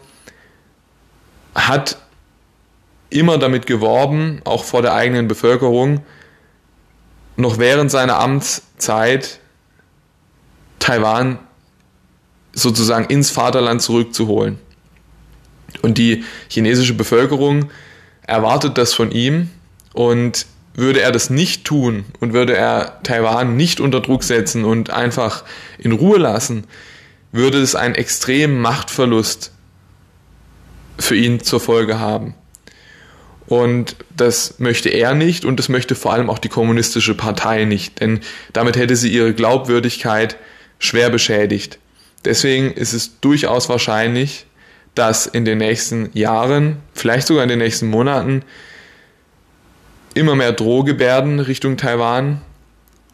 hat 1.54 1.98
immer 3.10 3.38
damit 3.38 3.66
geworben, 3.66 4.42
auch 4.46 4.64
vor 4.64 4.82
der 4.82 4.94
eigenen 4.94 5.28
Bevölkerung, 5.28 6.04
noch 7.36 7.58
während 7.58 7.92
seiner 7.92 8.20
Amtszeit 8.20 9.40
Taiwan 10.80 11.40
sozusagen 12.54 13.06
ins 13.06 13.30
Vaterland 13.30 13.82
zurückzuholen. 13.82 14.60
Und 15.82 15.98
die 15.98 16.24
chinesische 16.50 16.94
Bevölkerung 16.94 17.70
erwartet 18.24 18.78
das 18.78 18.94
von 18.94 19.12
ihm 19.12 19.50
und 19.94 20.46
würde 20.74 21.02
er 21.02 21.12
das 21.12 21.30
nicht 21.30 21.66
tun 21.66 22.06
und 22.20 22.34
würde 22.34 22.56
er 22.56 23.02
Taiwan 23.04 23.56
nicht 23.56 23.80
unter 23.80 24.00
Druck 24.00 24.24
setzen 24.24 24.64
und 24.64 24.90
einfach 24.90 25.44
in 25.78 25.92
Ruhe 25.92 26.18
lassen, 26.18 26.66
würde 27.32 27.62
es 27.62 27.76
einen 27.76 27.96
extremen 27.96 28.60
Machtverlust 28.60 29.52
für 31.00 31.16
ihn 31.16 31.42
zur 31.42 31.60
Folge 31.60 32.00
haben. 32.00 32.36
Und 33.48 33.98
das 34.16 34.60
möchte 34.60 34.90
er 34.90 35.14
nicht 35.14 35.44
und 35.44 35.58
das 35.58 35.68
möchte 35.68 35.96
vor 35.96 36.14
allem 36.14 36.30
auch 36.30 36.40
die 36.40 36.50
kommunistische 36.50 37.16
Partei 37.16 37.66
nicht, 37.66 38.00
denn 38.00 38.22
damit 38.54 38.78
hätte 38.78 38.96
sie 38.96 39.12
ihre 39.12 39.34
Glaubwürdigkeit 39.34 40.38
schwer 40.80 41.10
beschädigt. 41.10 41.78
Deswegen 42.24 42.72
ist 42.72 42.94
es 42.94 43.20
durchaus 43.20 43.68
wahrscheinlich, 43.68 44.46
dass 44.96 45.26
in 45.26 45.44
den 45.46 45.58
nächsten 45.58 46.10
Jahren, 46.14 46.78
vielleicht 46.94 47.28
sogar 47.28 47.44
in 47.44 47.50
den 47.50 47.60
nächsten 47.60 47.88
Monaten, 47.88 48.44
immer 50.14 50.36
mehr 50.36 50.52
Drohgebärden 50.52 51.40
Richtung 51.40 51.78
Taiwan 51.78 52.42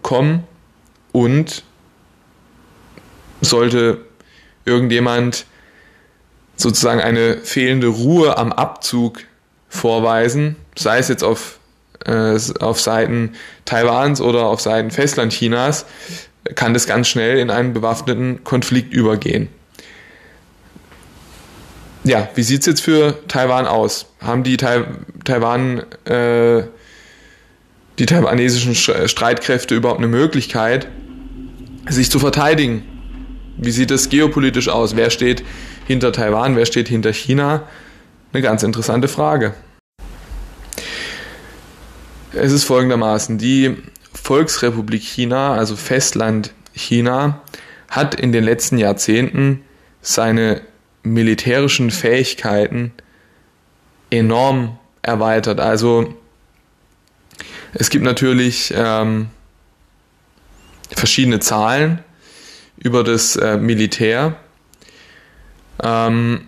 kommen 0.01 0.43
und 1.11 1.63
sollte 3.41 4.06
irgendjemand 4.67 5.45
sozusagen 6.55 7.01
eine 7.01 7.37
fehlende 7.37 7.87
Ruhe 7.87 8.37
am 8.37 8.51
Abzug 8.51 9.19
vorweisen, 9.69 10.55
sei 10.75 10.99
es 10.99 11.07
jetzt 11.07 11.23
auf, 11.23 11.59
äh, 12.05 12.37
auf 12.59 12.81
Seiten 12.81 13.33
Taiwans 13.65 14.21
oder 14.21 14.47
auf 14.47 14.61
Seiten 14.61 14.91
Festlandchinas, 14.91 15.85
kann 16.55 16.73
das 16.73 16.87
ganz 16.87 17.07
schnell 17.07 17.37
in 17.39 17.49
einen 17.49 17.73
bewaffneten 17.73 18.43
Konflikt 18.43 18.93
übergehen. 18.93 19.49
Ja, 22.03 22.29
wie 22.35 22.43
sieht 22.43 22.61
es 22.61 22.65
jetzt 22.65 22.81
für 22.81 23.27
Taiwan 23.27 23.67
aus? 23.67 24.05
Haben 24.21 24.43
die 24.43 24.55
tai 24.55 24.85
Taiwan, 25.25 25.83
äh, 26.05 26.63
die 27.99 28.05
taiwanesischen 28.05 28.75
Streitkräfte 28.75 29.75
überhaupt 29.75 29.99
eine 29.99 30.07
Möglichkeit, 30.07 30.87
sich 31.89 32.09
zu 32.09 32.19
verteidigen? 32.19 32.96
Wie 33.57 33.71
sieht 33.71 33.89
es 33.89 34.09
geopolitisch 34.09 34.69
aus? 34.69 34.95
Wer 34.95 35.09
steht 35.09 35.43
hinter 35.87 36.11
Taiwan? 36.11 36.55
Wer 36.55 36.67
steht 36.67 36.87
hinter 36.87 37.11
China? 37.11 37.67
Eine 38.31 38.43
ganz 38.43 38.61
interessante 38.61 39.07
Frage. 39.07 39.55
Es 42.33 42.51
ist 42.51 42.65
folgendermaßen, 42.65 43.39
die 43.39 43.77
Volksrepublik 44.13 45.01
China, 45.01 45.55
also 45.55 45.75
Festland 45.75 46.53
China, 46.73 47.41
hat 47.89 48.13
in 48.13 48.31
den 48.31 48.43
letzten 48.43 48.77
Jahrzehnten 48.77 49.63
seine 50.01 50.61
militärischen 51.01 51.89
Fähigkeiten 51.89 52.91
enorm 54.11 54.77
erweitert. 55.01 55.59
Also 55.59 56.13
es 57.73 57.89
gibt 57.89 58.03
natürlich 58.05 58.71
ähm, 58.75 59.29
verschiedene 60.91 61.39
Zahlen 61.39 62.03
über 62.77 63.03
das 63.03 63.35
äh, 63.35 63.57
Militär. 63.57 64.35
Ähm, 65.81 66.41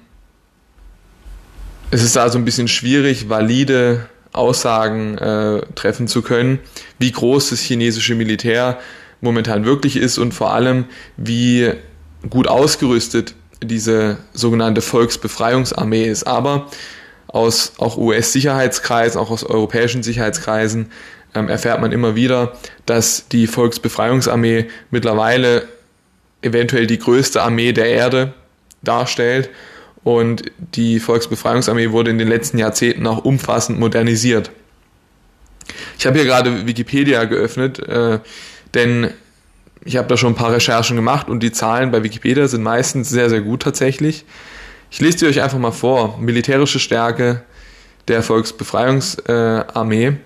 es 1.92 2.04
ist 2.04 2.18
also 2.18 2.38
ein 2.38 2.46
bisschen 2.46 2.68
schwierig, 2.68 3.30
valide 3.30 4.10
Aussagen 4.32 5.18
äh, 5.18 5.62
treffen 5.76 6.08
zu 6.08 6.22
können, 6.22 6.60
wie 7.00 7.12
groß 7.12 7.50
das 7.50 7.62
chinesische 7.62 8.16
Militär 8.16 8.80
momentan 9.22 9.66
wirklich 9.66 9.98
ist 9.98 10.18
und 10.18 10.34
vor 10.34 10.54
allem, 10.54 10.86
wie 11.18 11.74
gut 12.30 12.48
ausgerüstet 12.48 13.34
diese 13.64 14.18
sogenannte 14.34 14.82
Volksbefreiungsarmee 14.82 16.06
ist. 16.06 16.26
Aber 16.26 16.68
aus 17.28 17.74
auch 17.78 17.98
US-Sicherheitskreisen, 17.98 19.20
auch 19.20 19.32
aus 19.32 19.44
europäischen 19.44 20.04
Sicherheitskreisen 20.04 20.92
ähm, 21.36 21.50
erfährt 21.50 21.82
man 21.82 21.92
immer 21.92 22.16
wieder, 22.16 22.54
dass 22.86 23.28
die 23.30 23.48
Volksbefreiungsarmee 23.48 24.68
mittlerweile 24.92 25.68
eventuell 26.42 26.88
die 26.88 27.00
größte 27.00 27.42
Armee 27.42 27.74
der 27.74 27.88
Erde 27.88 28.34
darstellt 28.82 29.50
und 30.04 30.44
die 30.58 31.00
Volksbefreiungsarmee 31.00 31.92
wurde 31.92 32.12
in 32.12 32.18
den 32.18 32.28
letzten 32.28 32.58
Jahrzehnten 32.58 33.06
auch 33.08 33.26
umfassend 33.26 33.80
modernisiert. 33.80 34.52
Ich 35.98 36.06
habe 36.06 36.18
hier 36.18 36.26
gerade 36.26 36.66
Wikipedia 36.66 37.26
geöffnet, 37.26 37.80
äh, 37.80 38.20
denn 38.74 39.12
ich 39.84 39.98
habe 39.98 40.08
da 40.08 40.18
schon 40.18 40.34
ein 40.34 40.36
paar 40.36 40.54
Recherchen 40.54 40.96
gemacht 40.96 41.30
und 41.30 41.42
die 41.42 41.52
Zahlen 41.52 41.92
bei 41.92 42.04
Wikipedia 42.04 42.48
sind 42.48 42.64
meistens 42.64 43.10
sehr, 43.10 43.30
sehr 43.30 43.42
gut 43.42 43.62
tatsächlich. 43.62 44.26
Ich 44.92 45.00
lese 45.00 45.20
die 45.20 45.26
euch 45.28 45.42
einfach 45.42 45.60
mal 45.60 45.72
vor. 45.72 46.18
Militärische 46.20 46.80
Stärke 46.80 47.44
der 48.08 48.24
Volksbefreiungsarmee. 48.24 50.18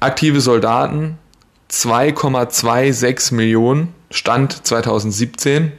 Aktive 0.00 0.40
Soldaten 0.40 1.18
2,26 1.70 3.34
Millionen, 3.34 3.94
Stand 4.10 4.66
2017 4.66 5.72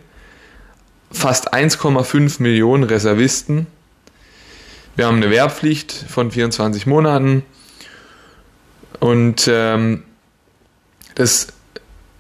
fast 1.12 1.54
1,5 1.54 2.42
Millionen 2.42 2.84
Reservisten. 2.84 3.68
Wir 4.96 5.08
haben 5.08 5.18
eine 5.18 5.32
Wehrpflicht 5.32 5.92
von 5.92 6.32
24 6.32 6.86
Monaten 6.86 7.44
und 9.00 9.50
ähm, 9.52 10.04
das 11.16 11.48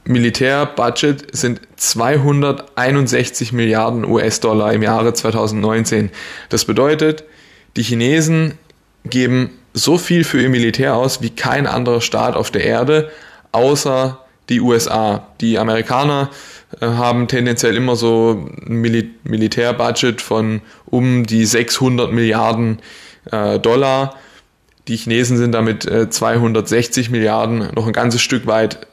Militärbudget 0.06 1.36
sind 1.36 1.62
261 1.76 3.52
Milliarden 3.52 4.06
US-Dollar 4.06 4.74
im 4.74 4.82
Jahre 4.82 5.14
2019. 5.14 6.10
Das 6.50 6.66
bedeutet, 6.66 7.26
die 7.76 7.84
Chinesen 7.84 8.58
geben 9.06 9.52
so 9.74 9.98
viel 9.98 10.24
für 10.24 10.42
ihr 10.42 10.50
Militär 10.50 10.96
aus 10.96 11.22
wie 11.22 11.30
kein 11.30 11.68
anderer 11.68 12.02
Staat 12.02 12.36
auf 12.36 12.50
der 12.50 12.64
Erde, 12.64 13.12
außer 13.52 14.26
die 14.50 14.62
USA. 14.62 15.28
Die 15.42 15.58
Amerikaner 15.58 16.30
äh, 16.80 16.86
haben 16.86 17.28
tendenziell 17.28 17.76
immer 17.76 17.96
so 17.96 18.48
ein 18.66 18.76
Mil 18.76 19.12
Militärbudget 19.24 20.22
von 20.22 20.62
um 20.86 21.26
die 21.26 21.46
600 21.46 22.12
Milliarden 22.12 22.80
äh, 23.32 23.60
Dollar. 23.60 24.16
Die 24.88 24.98
Chinesen 24.98 25.38
sind 25.38 25.52
damit 25.52 25.86
äh, 25.86 26.10
260 26.10 27.10
Milliarden 27.10 27.70
noch 27.76 27.88
ein 27.88 27.94
ganzes 27.94 28.22
Stück 28.22 28.48
weit 28.48 28.88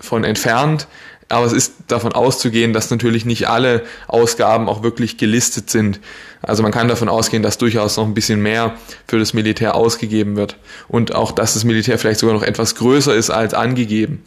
von 0.00 0.24
entfernt. 0.24 0.88
Aber 1.28 1.44
es 1.44 1.52
ist 1.52 1.74
davon 1.88 2.12
auszugehen, 2.12 2.72
dass 2.72 2.90
natürlich 2.90 3.24
nicht 3.24 3.48
alle 3.48 3.82
Ausgaben 4.06 4.68
auch 4.68 4.84
wirklich 4.84 5.16
gelistet 5.16 5.70
sind. 5.70 5.98
Also 6.40 6.62
man 6.62 6.70
kann 6.70 6.86
davon 6.86 7.08
ausgehen, 7.08 7.42
dass 7.42 7.58
durchaus 7.58 7.96
noch 7.96 8.04
ein 8.04 8.14
bisschen 8.14 8.40
mehr 8.40 8.76
für 9.08 9.18
das 9.18 9.34
Militär 9.34 9.74
ausgegeben 9.74 10.36
wird. 10.36 10.56
Und 10.86 11.14
auch, 11.14 11.32
dass 11.32 11.54
das 11.54 11.64
Militär 11.64 11.98
vielleicht 11.98 12.20
sogar 12.20 12.36
noch 12.36 12.44
etwas 12.44 12.76
größer 12.76 13.14
ist 13.14 13.30
als 13.30 13.54
angegeben. 13.54 14.22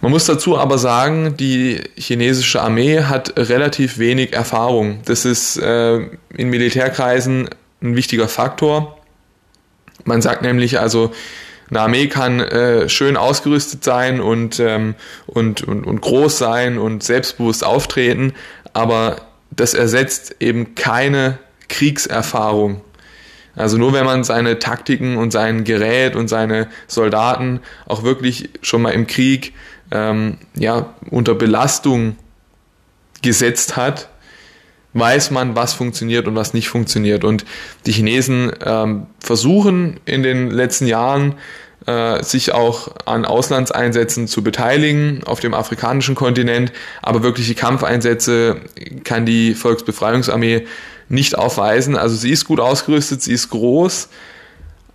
Man 0.00 0.10
muss 0.10 0.26
dazu 0.26 0.58
aber 0.58 0.78
sagen, 0.78 1.36
die 1.36 1.80
chinesische 1.96 2.60
Armee 2.60 3.00
hat 3.02 3.32
relativ 3.36 3.98
wenig 3.98 4.34
Erfahrung. 4.34 5.00
Das 5.04 5.24
ist 5.24 5.56
äh, 5.56 5.96
in 6.36 6.50
Militärkreisen 6.50 7.48
ein 7.82 7.96
wichtiger 7.96 8.28
Faktor. 8.28 8.98
Man 10.04 10.22
sagt 10.22 10.42
nämlich 10.42 10.78
also, 10.78 11.12
eine 11.70 11.80
Armee 11.80 12.06
kann 12.06 12.40
äh, 12.40 12.88
schön 12.88 13.16
ausgerüstet 13.16 13.82
sein 13.82 14.20
und, 14.20 14.60
ähm, 14.60 14.94
und, 15.26 15.62
und, 15.62 15.84
und 15.84 16.00
groß 16.00 16.38
sein 16.38 16.78
und 16.78 17.02
selbstbewusst 17.02 17.64
auftreten, 17.64 18.34
aber 18.72 19.16
das 19.50 19.74
ersetzt 19.74 20.36
eben 20.38 20.74
keine 20.74 21.38
Kriegserfahrung. 21.68 22.82
Also 23.56 23.78
nur 23.78 23.92
wenn 23.92 24.04
man 24.04 24.22
seine 24.22 24.58
Taktiken 24.58 25.16
und 25.16 25.32
sein 25.32 25.64
Gerät 25.64 26.14
und 26.14 26.28
seine 26.28 26.68
Soldaten 26.86 27.60
auch 27.86 28.02
wirklich 28.02 28.50
schon 28.60 28.82
mal 28.82 28.90
im 28.90 29.06
Krieg 29.06 29.54
ähm, 29.90 30.38
ja, 30.54 30.94
unter 31.10 31.34
Belastung 31.34 32.16
gesetzt 33.22 33.76
hat, 33.76 34.08
weiß 34.92 35.30
man, 35.30 35.56
was 35.56 35.74
funktioniert 35.74 36.26
und 36.26 36.36
was 36.36 36.54
nicht 36.54 36.68
funktioniert. 36.68 37.24
Und 37.24 37.44
die 37.86 37.92
Chinesen 37.92 38.52
ähm, 38.64 39.06
versuchen 39.20 40.00
in 40.04 40.22
den 40.22 40.50
letzten 40.50 40.86
Jahren, 40.86 41.34
äh, 41.86 42.22
sich 42.22 42.52
auch 42.52 42.88
an 43.04 43.24
Auslandseinsätzen 43.24 44.26
zu 44.26 44.42
beteiligen 44.42 45.22
auf 45.24 45.40
dem 45.40 45.54
afrikanischen 45.54 46.14
Kontinent, 46.14 46.72
aber 47.02 47.22
wirkliche 47.22 47.54
Kampfeinsätze 47.54 48.60
kann 49.04 49.26
die 49.26 49.54
Volksbefreiungsarmee 49.54 50.66
nicht 51.08 51.36
aufweisen. 51.36 51.96
Also 51.96 52.16
sie 52.16 52.30
ist 52.30 52.44
gut 52.44 52.60
ausgerüstet, 52.60 53.22
sie 53.22 53.32
ist 53.32 53.50
groß, 53.50 54.08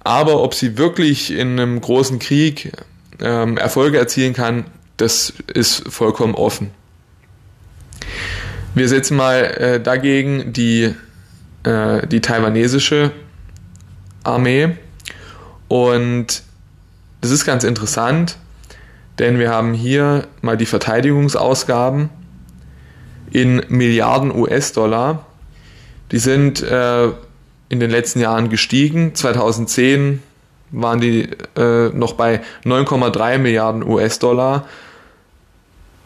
aber 0.03 0.41
ob 0.41 0.53
sie 0.53 0.77
wirklich 0.77 1.31
in 1.31 1.59
einem 1.59 1.79
großen 1.79 2.19
Krieg 2.19 2.71
ähm, 3.19 3.57
Erfolge 3.57 3.97
erzielen 3.97 4.33
kann, 4.33 4.65
das 4.97 5.33
ist 5.53 5.87
vollkommen 5.89 6.35
offen. 6.35 6.71
Wir 8.73 8.87
setzen 8.87 9.17
mal 9.17 9.43
äh, 9.43 9.79
dagegen 9.81 10.53
die, 10.53 10.93
äh, 11.63 12.07
die 12.07 12.21
taiwanesische 12.21 13.11
Armee 14.23 14.77
und 15.67 16.43
das 17.21 17.31
ist 17.31 17.45
ganz 17.45 17.63
interessant, 17.63 18.37
denn 19.19 19.39
wir 19.39 19.49
haben 19.49 19.73
hier 19.73 20.27
mal 20.41 20.57
die 20.57 20.65
Verteidigungsausgaben 20.65 22.09
in 23.31 23.63
Milliarden 23.69 24.35
US-Dollar. 24.35 25.25
Die 26.11 26.19
sind 26.19 26.61
äh, 26.61 27.07
in 27.69 27.79
den 27.79 27.89
letzten 27.89 28.19
Jahren 28.19 28.49
gestiegen. 28.49 29.15
2010 29.15 30.21
waren 30.71 30.99
die 30.99 31.29
äh, 31.55 31.89
noch 31.89 32.13
bei 32.13 32.41
9,3 32.65 33.37
Milliarden 33.37 33.83
US-Dollar. 33.83 34.67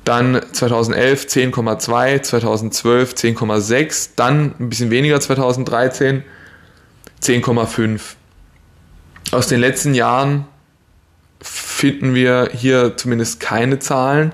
Dann 0.03 0.41
2011 0.51 1.25
10,2, 1.25 2.21
2012 2.21 3.13
10,6, 3.13 4.09
dann 4.15 4.53
ein 4.59 4.69
bisschen 4.69 4.91
weniger 4.91 5.19
2013 5.19 6.23
10,5. 7.23 8.01
Aus 9.31 9.47
den 9.47 9.59
letzten 9.59 9.95
Jahren 9.95 10.45
finden 11.41 12.13
wir 12.13 12.49
hier 12.53 12.95
zumindest 12.97 13.39
keine 13.39 13.79
Zahlen, 13.79 14.33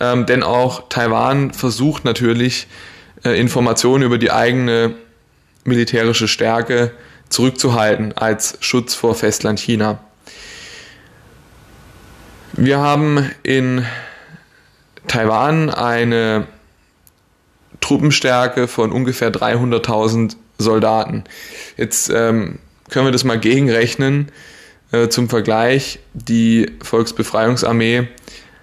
ähm, 0.00 0.24
denn 0.24 0.42
auch 0.42 0.88
Taiwan 0.88 1.52
versucht 1.52 2.06
natürlich 2.06 2.66
äh, 3.24 3.38
Informationen 3.38 4.04
über 4.04 4.18
die 4.18 4.30
eigene 4.30 4.94
militärische 5.64 6.28
Stärke 6.28 6.92
zurückzuhalten 7.28 8.16
als 8.16 8.58
Schutz 8.60 8.94
vor 8.94 9.14
Festland 9.14 9.60
China. 9.60 10.00
Wir 12.52 12.78
haben 12.78 13.30
in 13.42 13.84
Taiwan 15.06 15.70
eine 15.70 16.46
Truppenstärke 17.80 18.66
von 18.66 18.92
ungefähr 18.92 19.32
300.000 19.32 20.36
Soldaten. 20.58 21.24
Jetzt 21.76 22.10
ähm, 22.10 22.58
können 22.90 23.06
wir 23.06 23.12
das 23.12 23.24
mal 23.24 23.38
gegenrechnen. 23.38 24.32
Äh, 24.90 25.08
zum 25.08 25.28
Vergleich, 25.28 26.00
die 26.14 26.72
Volksbefreiungsarmee 26.82 28.08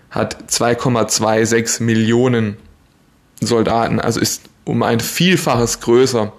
hat 0.09 0.49
2,26 0.51 1.83
Millionen 1.83 2.57
Soldaten, 3.41 3.99
also 3.99 4.19
ist 4.19 4.43
um 4.63 4.83
ein 4.83 4.99
Vielfaches 4.99 5.79
größer 5.79 6.33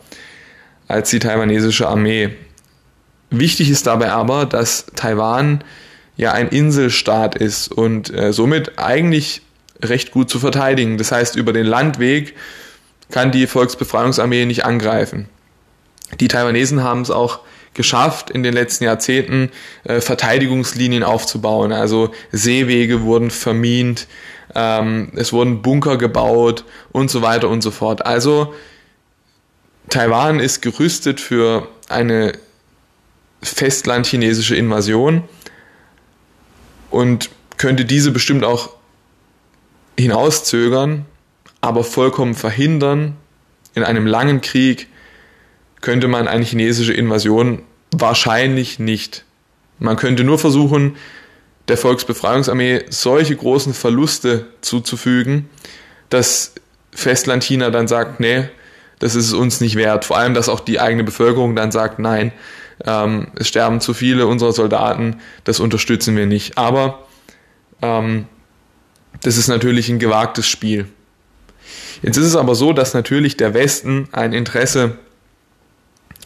als 0.88 1.10
die 1.10 1.18
taiwanesische 1.18 1.88
Armee. 1.88 2.30
Wichtig 3.30 3.70
ist 3.70 3.86
dabei 3.86 4.12
aber, 4.12 4.46
dass 4.46 4.86
Taiwan 4.94 5.64
ja 6.16 6.32
ein 6.32 6.48
Inselstaat 6.48 7.34
ist 7.34 7.68
und 7.68 8.12
äh, 8.12 8.32
somit 8.32 8.78
eigentlich 8.78 9.42
recht 9.82 10.10
gut 10.10 10.30
zu 10.30 10.38
verteidigen. 10.38 10.96
Das 10.98 11.12
heißt, 11.12 11.36
über 11.36 11.52
den 11.52 11.66
Landweg 11.66 12.34
kann 13.10 13.30
die 13.30 13.46
Volksbefreiungsarmee 13.46 14.46
nicht 14.46 14.64
angreifen. 14.64 15.28
Die 16.20 16.28
Taiwanesen 16.28 16.82
haben 16.82 17.02
es 17.02 17.10
auch 17.10 17.40
geschafft, 17.74 18.30
in 18.30 18.42
den 18.42 18.54
letzten 18.54 18.84
Jahrzehnten 18.84 19.50
äh, 19.84 20.00
Verteidigungslinien 20.00 21.02
aufzubauen. 21.02 21.72
Also 21.72 22.12
Seewege 22.32 23.02
wurden 23.02 23.30
vermint, 23.30 24.06
ähm, 24.56 25.12
es 25.14 25.34
wurden 25.34 25.60
Bunker 25.60 25.98
gebaut 25.98 26.64
und 26.90 27.10
so 27.10 27.20
weiter 27.20 27.50
und 27.50 27.60
so 27.60 27.70
fort. 27.70 28.06
Also 28.06 28.54
Taiwan 29.90 30.40
ist 30.40 30.62
gerüstet 30.62 31.20
für 31.20 31.68
eine 31.90 32.32
festlandchinesische 33.42 34.56
Invasion 34.56 35.22
und 36.90 37.28
könnte 37.58 37.84
diese 37.84 38.10
bestimmt 38.12 38.44
auch 38.44 38.70
hinauszögern, 39.98 41.04
aber 41.60 41.84
vollkommen 41.84 42.34
verhindern. 42.34 43.16
In 43.74 43.84
einem 43.84 44.06
langen 44.06 44.40
Krieg 44.40 44.88
könnte 45.82 46.08
man 46.08 46.28
eine 46.28 46.44
chinesische 46.44 46.94
Invasion 46.94 47.62
wahrscheinlich 47.90 48.78
nicht. 48.78 49.24
Man 49.78 49.96
könnte 49.96 50.24
nur 50.24 50.38
versuchen, 50.38 50.96
der 51.68 51.76
Volksbefreiungsarmee 51.76 52.84
solche 52.90 53.36
großen 53.36 53.74
Verluste 53.74 54.46
zuzufügen, 54.60 55.48
dass 56.10 56.54
Festland 56.92 57.42
China 57.42 57.70
dann 57.70 57.88
sagt, 57.88 58.20
nee, 58.20 58.48
das 58.98 59.14
ist 59.14 59.26
es 59.26 59.32
uns 59.32 59.60
nicht 59.60 59.76
wert. 59.76 60.04
Vor 60.04 60.16
allem, 60.16 60.34
dass 60.34 60.48
auch 60.48 60.60
die 60.60 60.80
eigene 60.80 61.04
Bevölkerung 61.04 61.54
dann 61.56 61.72
sagt, 61.72 61.98
nein, 61.98 62.32
ähm, 62.84 63.28
es 63.34 63.48
sterben 63.48 63.80
zu 63.80 63.94
viele 63.94 64.26
unserer 64.26 64.52
Soldaten, 64.52 65.20
das 65.44 65.60
unterstützen 65.60 66.16
wir 66.16 66.26
nicht. 66.26 66.56
Aber 66.56 67.06
ähm, 67.82 68.26
das 69.22 69.36
ist 69.36 69.48
natürlich 69.48 69.88
ein 69.88 69.98
gewagtes 69.98 70.48
Spiel. 70.48 70.88
Jetzt 72.02 72.16
ist 72.16 72.26
es 72.26 72.36
aber 72.36 72.54
so, 72.54 72.72
dass 72.72 72.94
natürlich 72.94 73.36
der 73.36 73.54
Westen 73.54 74.08
ein 74.12 74.32
Interesse 74.32 74.98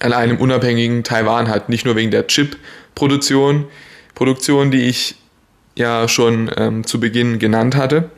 an 0.01 0.13
einem 0.13 0.39
unabhängigen 0.39 1.05
Taiwan 1.05 1.49
hat, 1.49 1.69
nicht 1.69 1.85
nur 1.85 1.97
wegen 1.97 2.11
der 2.11 2.27
Chip-Produktion, 2.27 3.67
Produktion, 4.15 4.71
die 4.71 4.89
ich 4.89 5.17
ja 5.77 6.09
schon 6.09 6.51
ähm, 6.57 6.87
zu 6.87 7.01
Beginn 7.01 7.39
genannt 7.39 7.77
hatte. 7.77 8.11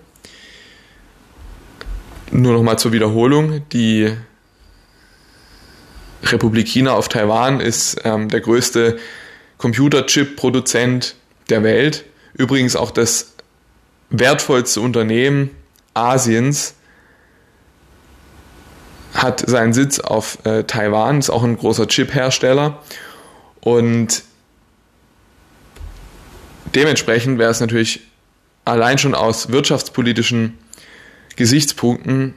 Nur 2.30 2.54
nochmal 2.54 2.78
zur 2.78 2.92
Wiederholung, 2.92 3.62
die 3.72 4.10
Republik 6.24 6.68
China 6.68 6.92
auf 6.94 7.08
Taiwan 7.08 7.60
ist 7.60 8.00
ähm, 8.04 8.28
der 8.28 8.40
größte 8.40 8.98
Computerchip-Produzent 9.58 11.16
der 11.50 11.62
Welt. 11.62 12.04
Übrigens 12.34 12.76
auch 12.76 12.90
das 12.90 13.34
wertvollste 14.10 14.80
Unternehmen 14.80 15.50
Asiens 15.94 16.74
hat 19.14 19.40
seinen 19.46 19.72
Sitz 19.72 20.00
auf 20.00 20.38
äh, 20.44 20.64
Taiwan, 20.64 21.18
ist 21.18 21.30
auch 21.30 21.42
ein 21.42 21.56
großer 21.56 21.86
Chip-Hersteller. 21.86 22.82
Und 23.60 24.22
dementsprechend 26.74 27.38
wäre 27.38 27.50
es 27.50 27.60
natürlich 27.60 28.00
allein 28.64 28.98
schon 28.98 29.14
aus 29.14 29.50
wirtschaftspolitischen 29.50 30.58
Gesichtspunkten 31.36 32.34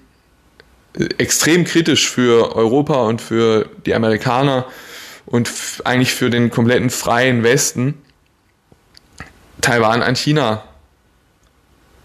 extrem 1.18 1.66
kritisch 1.66 2.10
für 2.10 2.56
Europa 2.56 3.04
und 3.04 3.22
für 3.22 3.70
die 3.86 3.94
Amerikaner 3.94 4.66
und 5.26 5.50
eigentlich 5.84 6.14
für 6.14 6.30
den 6.30 6.50
kompletten 6.50 6.90
freien 6.90 7.44
Westen, 7.44 8.02
Taiwan 9.62 10.02
an 10.02 10.16
China 10.16 10.64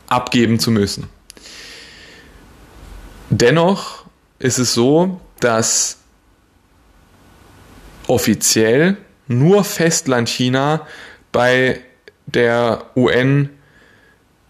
abgeben 0.08 0.58
zu 0.58 0.70
müssen. 0.70 1.08
Dennoch 3.28 4.04
ist 4.38 4.58
es 4.58 4.74
so, 4.74 5.20
dass 5.38 5.98
offiziell 8.08 8.96
nur 9.28 9.62
Festland 9.62 10.28
China 10.28 10.86
bei 11.30 11.80
der 12.34 12.84
UN 12.96 13.50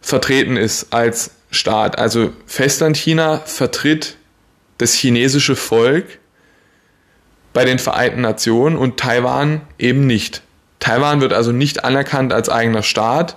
vertreten 0.01 0.57
ist 0.57 0.93
als 0.93 1.33
Staat. 1.51 1.99
Also 1.99 2.33
Festland 2.47 2.97
China 2.97 3.39
vertritt 3.39 4.17
das 4.79 4.95
chinesische 4.95 5.57
Volk 5.57 6.19
bei 7.53 7.65
den 7.65 7.79
Vereinten 7.79 8.21
Nationen 8.21 8.77
und 8.77 8.99
Taiwan 8.99 9.63
eben 9.79 10.07
nicht. 10.07 10.43
Taiwan 10.79 11.21
wird 11.21 11.33
also 11.33 11.53
nicht 11.53 11.85
anerkannt 11.85 12.33
als 12.33 12.49
eigener 12.49 12.83
Staat. 12.83 13.37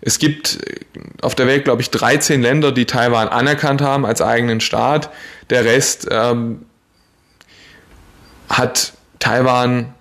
Es 0.00 0.18
gibt 0.18 0.58
auf 1.22 1.34
der 1.34 1.46
Welt, 1.46 1.64
glaube 1.64 1.82
ich, 1.82 1.90
13 1.90 2.42
Länder, 2.42 2.72
die 2.72 2.84
Taiwan 2.84 3.28
anerkannt 3.28 3.80
haben 3.80 4.04
als 4.04 4.20
eigenen 4.20 4.60
Staat. 4.60 5.10
Der 5.50 5.64
Rest 5.64 6.08
ähm, 6.10 6.66
hat 8.48 8.92
Taiwan 9.18 9.94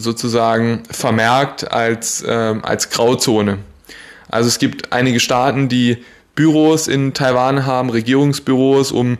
sozusagen 0.00 0.82
vermerkt 0.90 1.70
als, 1.70 2.24
ähm, 2.26 2.64
als 2.64 2.90
Grauzone. 2.90 3.58
Also 4.28 4.48
es 4.48 4.58
gibt 4.58 4.92
einige 4.92 5.20
Staaten, 5.20 5.68
die 5.68 6.04
Büros 6.34 6.88
in 6.88 7.14
Taiwan 7.14 7.66
haben, 7.66 7.90
Regierungsbüros, 7.90 8.92
um 8.92 9.18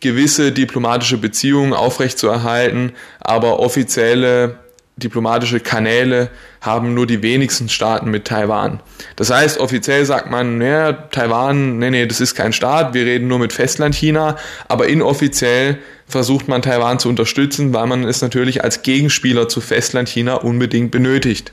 gewisse 0.00 0.52
diplomatische 0.52 1.18
Beziehungen 1.18 1.72
aufrechtzuerhalten, 1.72 2.92
aber 3.20 3.60
offizielle 3.60 4.58
diplomatische 4.96 5.60
Kanäle 5.60 6.30
haben 6.62 6.94
nur 6.94 7.06
die 7.06 7.22
wenigsten 7.22 7.68
Staaten 7.68 8.10
mit 8.10 8.24
Taiwan. 8.24 8.80
Das 9.16 9.30
heißt, 9.30 9.58
offiziell 9.58 10.06
sagt 10.06 10.30
man, 10.30 10.56
naja, 10.56 10.92
Taiwan, 10.92 11.78
nee, 11.78 11.90
nee, 11.90 12.06
das 12.06 12.22
ist 12.22 12.34
kein 12.34 12.54
Staat, 12.54 12.94
wir 12.94 13.04
reden 13.04 13.28
nur 13.28 13.38
mit 13.38 13.52
Festland 13.52 13.94
China, 13.94 14.36
aber 14.68 14.88
inoffiziell 14.88 15.78
versucht 16.08 16.48
man 16.48 16.62
Taiwan 16.62 16.98
zu 16.98 17.10
unterstützen, 17.10 17.74
weil 17.74 17.86
man 17.86 18.04
es 18.04 18.22
natürlich 18.22 18.64
als 18.64 18.82
Gegenspieler 18.82 19.50
zu 19.50 19.60
Festland 19.60 20.08
China 20.08 20.36
unbedingt 20.36 20.92
benötigt. 20.92 21.52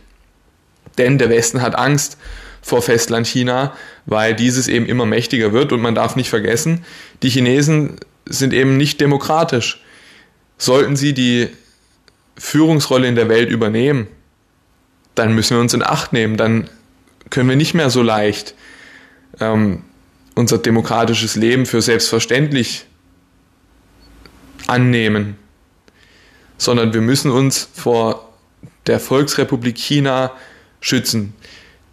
Denn 0.98 1.18
der 1.18 1.30
Westen 1.30 1.62
hat 1.62 1.76
Angst 1.76 2.18
vor 2.62 2.82
Festland 2.82 3.28
China, 3.28 3.74
weil 4.06 4.36
dieses 4.36 4.70
eben 4.70 4.86
immer 4.86 5.06
mächtiger 5.06 5.52
wird 5.52 5.74
und 5.74 5.82
man 5.82 5.96
darf 5.96 6.16
nicht 6.16 6.30
vergessen, 6.30 6.86
die 7.24 7.30
Chinesen 7.30 7.98
sind 8.26 8.54
eben 8.54 8.78
nicht 8.78 9.02
demokratisch. 9.02 9.82
sollten 10.58 10.96
sie 10.96 11.14
die 11.14 11.50
Führungsrolle 12.38 13.08
in 13.08 13.16
der 13.16 13.30
Welt 13.30 13.50
übernehmen, 13.50 14.08
dann 15.16 15.34
müssen 15.36 15.58
wir 15.58 15.62
uns 15.62 15.74
in 15.74 15.84
Acht 15.84 16.14
nehmen, 16.14 16.38
dann 16.38 16.70
können 17.30 17.50
wir 17.50 17.56
nicht 17.56 17.74
mehr 17.74 17.90
so 17.90 18.02
leicht 18.02 18.56
ähm, 19.40 19.84
unser 20.36 20.58
demokratisches 20.58 21.36
Leben 21.36 21.66
für 21.66 21.82
selbstverständlich 21.82 22.86
annehmen, 24.68 25.38
sondern 26.58 26.94
wir 26.94 27.02
müssen 27.02 27.32
uns 27.32 27.70
vor 27.74 28.34
der 28.88 29.00
Volksrepublik 29.00 29.78
China 29.78 30.32
schützen. 30.80 31.34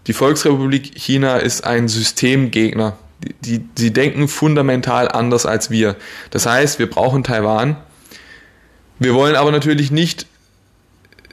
Die 0.07 0.13
Volksrepublik 0.13 0.93
China 0.97 1.37
ist 1.37 1.65
ein 1.65 1.89
Systemgegner. 1.89 2.97
Die, 3.23 3.59
die, 3.59 3.69
sie 3.77 3.93
denken 3.93 4.29
fundamental 4.29 5.09
anders 5.09 5.45
als 5.45 5.71
wir. 5.71 5.97
Das 6.31 6.47
heißt, 6.47 6.79
wir 6.79 6.89
brauchen 6.89 7.23
Taiwan. 7.23 7.77
Wir 9.01 9.15
wollen 9.15 9.35
aber 9.35 9.51
natürlich 9.51 9.91
nicht 9.91 10.27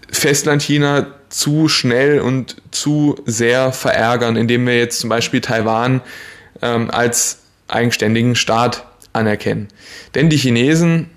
Festland 0.10 0.62
China 0.62 1.08
zu 1.30 1.68
schnell 1.68 2.22
und 2.22 2.56
zu 2.72 3.20
sehr 3.26 3.74
verärgern, 3.74 4.38
indem 4.38 4.66
wir 4.66 4.78
jetzt 4.78 5.02
zum 5.02 5.10
Beispiel 5.10 5.42
Taiwan 5.42 6.02
ähm, 6.62 6.90
als 6.90 7.40
eigenständigen 7.68 8.36
Staat 8.36 8.86
anerkennen. 9.12 9.68
Denn 10.16 10.30
die 10.30 10.38
Chinesen, 10.38 11.10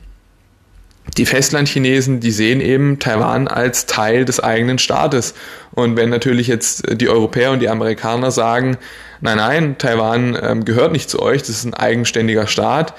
die 1.16 1.24
Festlandchinesen, 1.24 2.18
die 2.18 2.32
sehen 2.32 2.60
eben 2.60 2.98
Taiwan 2.98 3.46
als 3.46 3.86
Teil 3.86 4.24
des 4.24 4.40
eigenen 4.40 4.78
Staates. 4.78 5.34
Und 5.70 5.96
wenn 5.96 6.10
natürlich 6.10 6.48
jetzt 6.48 7.00
die 7.00 7.08
Europäer 7.08 7.52
und 7.52 7.60
die 7.60 7.68
Amerikaner 7.68 8.32
sagen, 8.32 8.76
nein, 9.20 9.36
nein, 9.36 9.78
Taiwan 9.78 10.36
ähm, 10.40 10.64
gehört 10.64 10.90
nicht 10.90 11.10
zu 11.10 11.20
euch, 11.20 11.42
das 11.42 11.50
ist 11.50 11.64
ein 11.64 11.74
eigenständiger 11.74 12.48
Staat, 12.48 12.94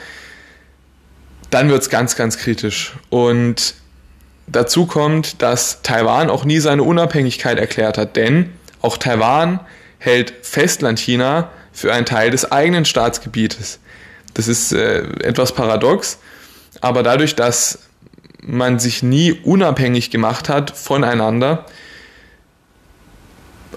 dann 1.52 1.70
wird 1.70 1.84
es 1.84 1.90
ganz, 1.90 2.16
ganz 2.16 2.38
kritisch. 2.38 2.94
Und 3.10 3.76
dazu 4.48 4.88
kommt, 4.88 5.42
dass 5.42 5.82
Taiwan 5.84 6.30
auch 6.30 6.44
nie 6.44 6.60
seine 6.60 6.84
Unabhängigkeit 6.84 7.60
erklärt 7.60 7.98
hat, 7.98 8.16
denn 8.16 8.50
auch 8.82 8.98
Taiwan 8.98 9.60
hält 10.00 10.34
Festlandchina 10.42 11.52
für 11.72 11.94
einen 11.94 12.06
Teil 12.06 12.32
des 12.32 12.52
eigenen 12.52 12.86
Staatsgebietes. 12.86 13.80
Das 14.34 14.48
ist 14.48 14.72
äh, 14.72 15.02
etwas 15.24 15.54
paradox, 15.54 16.18
aber 16.80 17.04
dadurch, 17.04 17.36
dass 17.36 17.80
man 18.42 18.80
sich 18.80 19.04
nie 19.04 19.34
unabhängig 19.34 20.10
gemacht 20.10 20.50
hat 20.50 20.72
voneinander, 20.72 21.66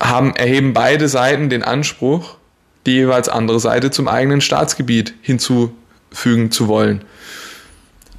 haben, 0.00 0.34
erheben 0.34 0.72
beide 0.72 1.08
Seiten 1.08 1.50
den 1.50 1.62
Anspruch, 1.62 2.36
die 2.86 2.92
jeweils 2.92 3.28
andere 3.28 3.60
Seite 3.60 3.90
zum 3.90 4.08
eigenen 4.08 4.40
Staatsgebiet 4.40 5.14
hinzufügen 5.22 6.50
zu 6.50 6.68
wollen. 6.68 7.04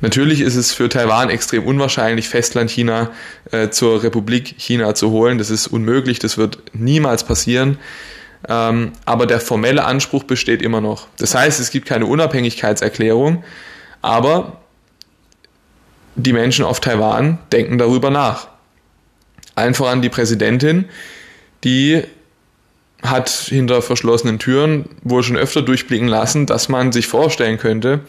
Natürlich 0.01 0.41
ist 0.41 0.55
es 0.55 0.73
für 0.73 0.89
Taiwan 0.89 1.29
extrem 1.29 1.63
unwahrscheinlich, 1.63 2.27
Festland 2.27 2.69
China 2.69 3.12
äh, 3.51 3.69
zur 3.69 4.03
Republik 4.03 4.55
China 4.58 4.93
zu 4.93 5.12
holen. 5.12 5.38
Das 5.38 5.49
ist 5.49 5.67
unmöglich, 5.67 6.19
das 6.19 6.38
wird 6.38 6.60
niemals 6.73 7.23
passieren. 7.23 7.77
Ähm, 8.47 8.91
aber 9.05 9.25
der 9.25 9.39
formelle 9.39 9.86
Anspruch 9.86 10.23
besteht 10.23 10.62
immer 10.62 10.81
noch. 10.81 11.08
Das 11.17 11.34
heißt, 11.34 11.60
es 11.60 11.71
gibt 11.71 11.88
keine 11.88 12.05
Unabhängigkeitserklärung, 12.05 13.43
aber 14.01 14.60
die 16.15 16.34
Menschen 16.34 16.65
auf 16.65 16.79
Taiwan 16.79 17.39
denken 17.51 17.77
darüber 17.77 18.10
nach. 18.10 18.47
Allen 19.55 19.73
voran 19.73 20.01
die 20.01 20.10
Präsidentin, 20.10 20.86
die 21.63 22.03
hat 23.01 23.29
hinter 23.29 23.81
verschlossenen 23.81 24.39
Türen 24.39 24.86
wohl 25.01 25.23
schon 25.23 25.38
öfter 25.38 25.62
durchblicken 25.62 26.08
lassen, 26.08 26.45
dass 26.45 26.69
man 26.69 26.91
sich 26.91 27.08
vorstellen 27.08 27.58
könnte, 27.58 28.01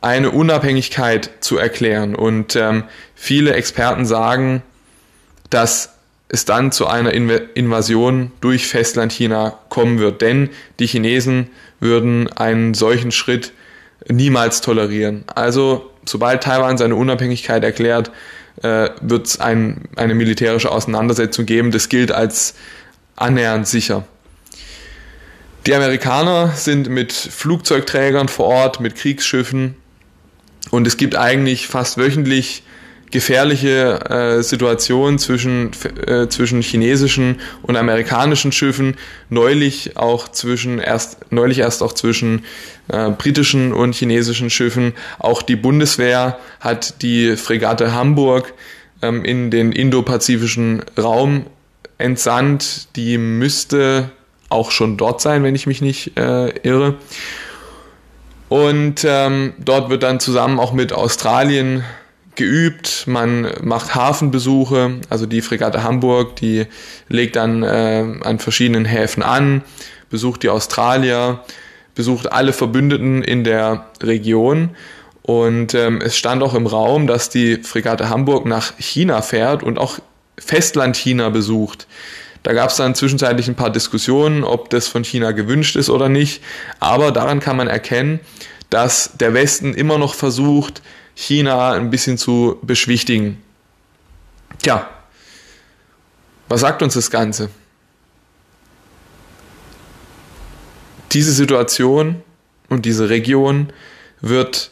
eine 0.00 0.30
Unabhängigkeit 0.30 1.30
zu 1.40 1.58
erklären. 1.58 2.14
Und 2.14 2.56
ähm, 2.56 2.84
viele 3.14 3.54
Experten 3.54 4.06
sagen, 4.06 4.62
dass 5.50 5.94
es 6.28 6.44
dann 6.44 6.72
zu 6.72 6.86
einer 6.86 7.12
Invasion 7.12 8.32
durch 8.40 8.66
Festlandchina 8.66 9.58
kommen 9.68 9.98
wird. 9.98 10.20
Denn 10.20 10.50
die 10.78 10.86
Chinesen 10.86 11.50
würden 11.80 12.30
einen 12.32 12.74
solchen 12.74 13.12
Schritt 13.12 13.52
niemals 14.08 14.60
tolerieren. 14.60 15.24
Also 15.34 15.90
sobald 16.04 16.42
Taiwan 16.42 16.78
seine 16.78 16.96
Unabhängigkeit 16.96 17.64
erklärt, 17.64 18.10
äh, 18.62 18.90
wird 19.00 19.26
es 19.26 19.40
ein, 19.40 19.84
eine 19.96 20.14
militärische 20.14 20.70
Auseinandersetzung 20.70 21.46
geben. 21.46 21.70
Das 21.70 21.88
gilt 21.88 22.12
als 22.12 22.54
annähernd 23.16 23.66
sicher. 23.66 24.04
Die 25.66 25.74
Amerikaner 25.74 26.52
sind 26.54 26.88
mit 26.88 27.12
Flugzeugträgern 27.12 28.28
vor 28.28 28.46
Ort, 28.46 28.80
mit 28.80 28.96
Kriegsschiffen 28.96 29.76
und 30.70 30.86
es 30.86 30.96
gibt 30.96 31.16
eigentlich 31.16 31.66
fast 31.66 31.98
wöchentlich 31.98 32.62
gefährliche 33.10 34.00
äh, 34.10 34.42
Situation 34.42 35.18
zwischen, 35.18 35.70
äh, 36.06 36.28
zwischen 36.28 36.60
chinesischen 36.60 37.40
und 37.62 37.76
amerikanischen 37.76 38.52
Schiffen, 38.52 38.96
neulich 39.30 39.96
auch 39.96 40.28
zwischen 40.28 40.78
erst 40.78 41.32
neulich 41.32 41.60
erst 41.60 41.82
auch 41.82 41.92
zwischen 41.92 42.44
äh, 42.88 43.10
britischen 43.10 43.72
und 43.72 43.94
chinesischen 43.94 44.50
Schiffen. 44.50 44.92
Auch 45.18 45.42
die 45.42 45.56
Bundeswehr 45.56 46.38
hat 46.60 47.02
die 47.02 47.36
Fregatte 47.36 47.92
Hamburg 47.94 48.52
ähm, 49.02 49.24
in 49.24 49.50
den 49.50 49.72
indopazifischen 49.72 50.82
Raum 50.98 51.46
entsandt. 51.96 52.94
Die 52.96 53.18
müsste 53.18 54.10
auch 54.50 54.70
schon 54.70 54.96
dort 54.96 55.20
sein, 55.20 55.42
wenn 55.42 55.54
ich 55.54 55.66
mich 55.66 55.80
nicht 55.80 56.18
äh, 56.18 56.48
irre. 56.62 56.96
Und 58.48 59.04
ähm, 59.06 59.52
dort 59.58 59.90
wird 59.90 60.02
dann 60.02 60.20
zusammen 60.20 60.58
auch 60.58 60.72
mit 60.72 60.92
Australien 60.92 61.84
geübt, 62.34 63.04
man 63.06 63.50
macht 63.62 63.94
Hafenbesuche, 63.94 65.00
also 65.10 65.26
die 65.26 65.42
Fregatte 65.42 65.82
Hamburg, 65.82 66.36
die 66.36 66.66
legt 67.08 67.36
dann 67.36 67.64
äh, 67.64 68.04
an 68.22 68.38
verschiedenen 68.38 68.84
Häfen 68.84 69.24
an, 69.24 69.62
besucht 70.08 70.44
die 70.44 70.48
Australier, 70.48 71.40
besucht 71.96 72.30
alle 72.30 72.52
Verbündeten 72.52 73.24
in 73.24 73.42
der 73.42 73.86
Region 74.00 74.70
und 75.22 75.74
ähm, 75.74 76.00
es 76.00 76.16
stand 76.16 76.42
auch 76.42 76.54
im 76.54 76.66
Raum, 76.66 77.06
dass 77.06 77.28
die 77.28 77.56
Fregatte 77.56 78.08
Hamburg 78.08 78.46
nach 78.46 78.72
China 78.78 79.20
fährt 79.20 79.62
und 79.62 79.78
auch 79.78 79.98
Festland 80.38 80.96
China 80.96 81.28
besucht. 81.28 81.86
Da 82.42 82.52
gab 82.52 82.70
es 82.70 82.76
dann 82.76 82.94
zwischenzeitlich 82.94 83.48
ein 83.48 83.54
paar 83.54 83.70
Diskussionen, 83.70 84.44
ob 84.44 84.70
das 84.70 84.88
von 84.88 85.04
China 85.04 85.32
gewünscht 85.32 85.76
ist 85.76 85.90
oder 85.90 86.08
nicht. 86.08 86.42
Aber 86.80 87.12
daran 87.12 87.40
kann 87.40 87.56
man 87.56 87.68
erkennen, 87.68 88.20
dass 88.70 89.12
der 89.18 89.34
Westen 89.34 89.74
immer 89.74 89.98
noch 89.98 90.14
versucht, 90.14 90.82
China 91.14 91.72
ein 91.72 91.90
bisschen 91.90 92.16
zu 92.16 92.58
beschwichtigen. 92.62 93.42
Tja, 94.62 94.88
was 96.48 96.60
sagt 96.60 96.82
uns 96.82 96.94
das 96.94 97.10
Ganze? 97.10 97.50
Diese 101.12 101.32
Situation 101.32 102.22
und 102.68 102.84
diese 102.84 103.08
Region 103.08 103.72
wird 104.20 104.70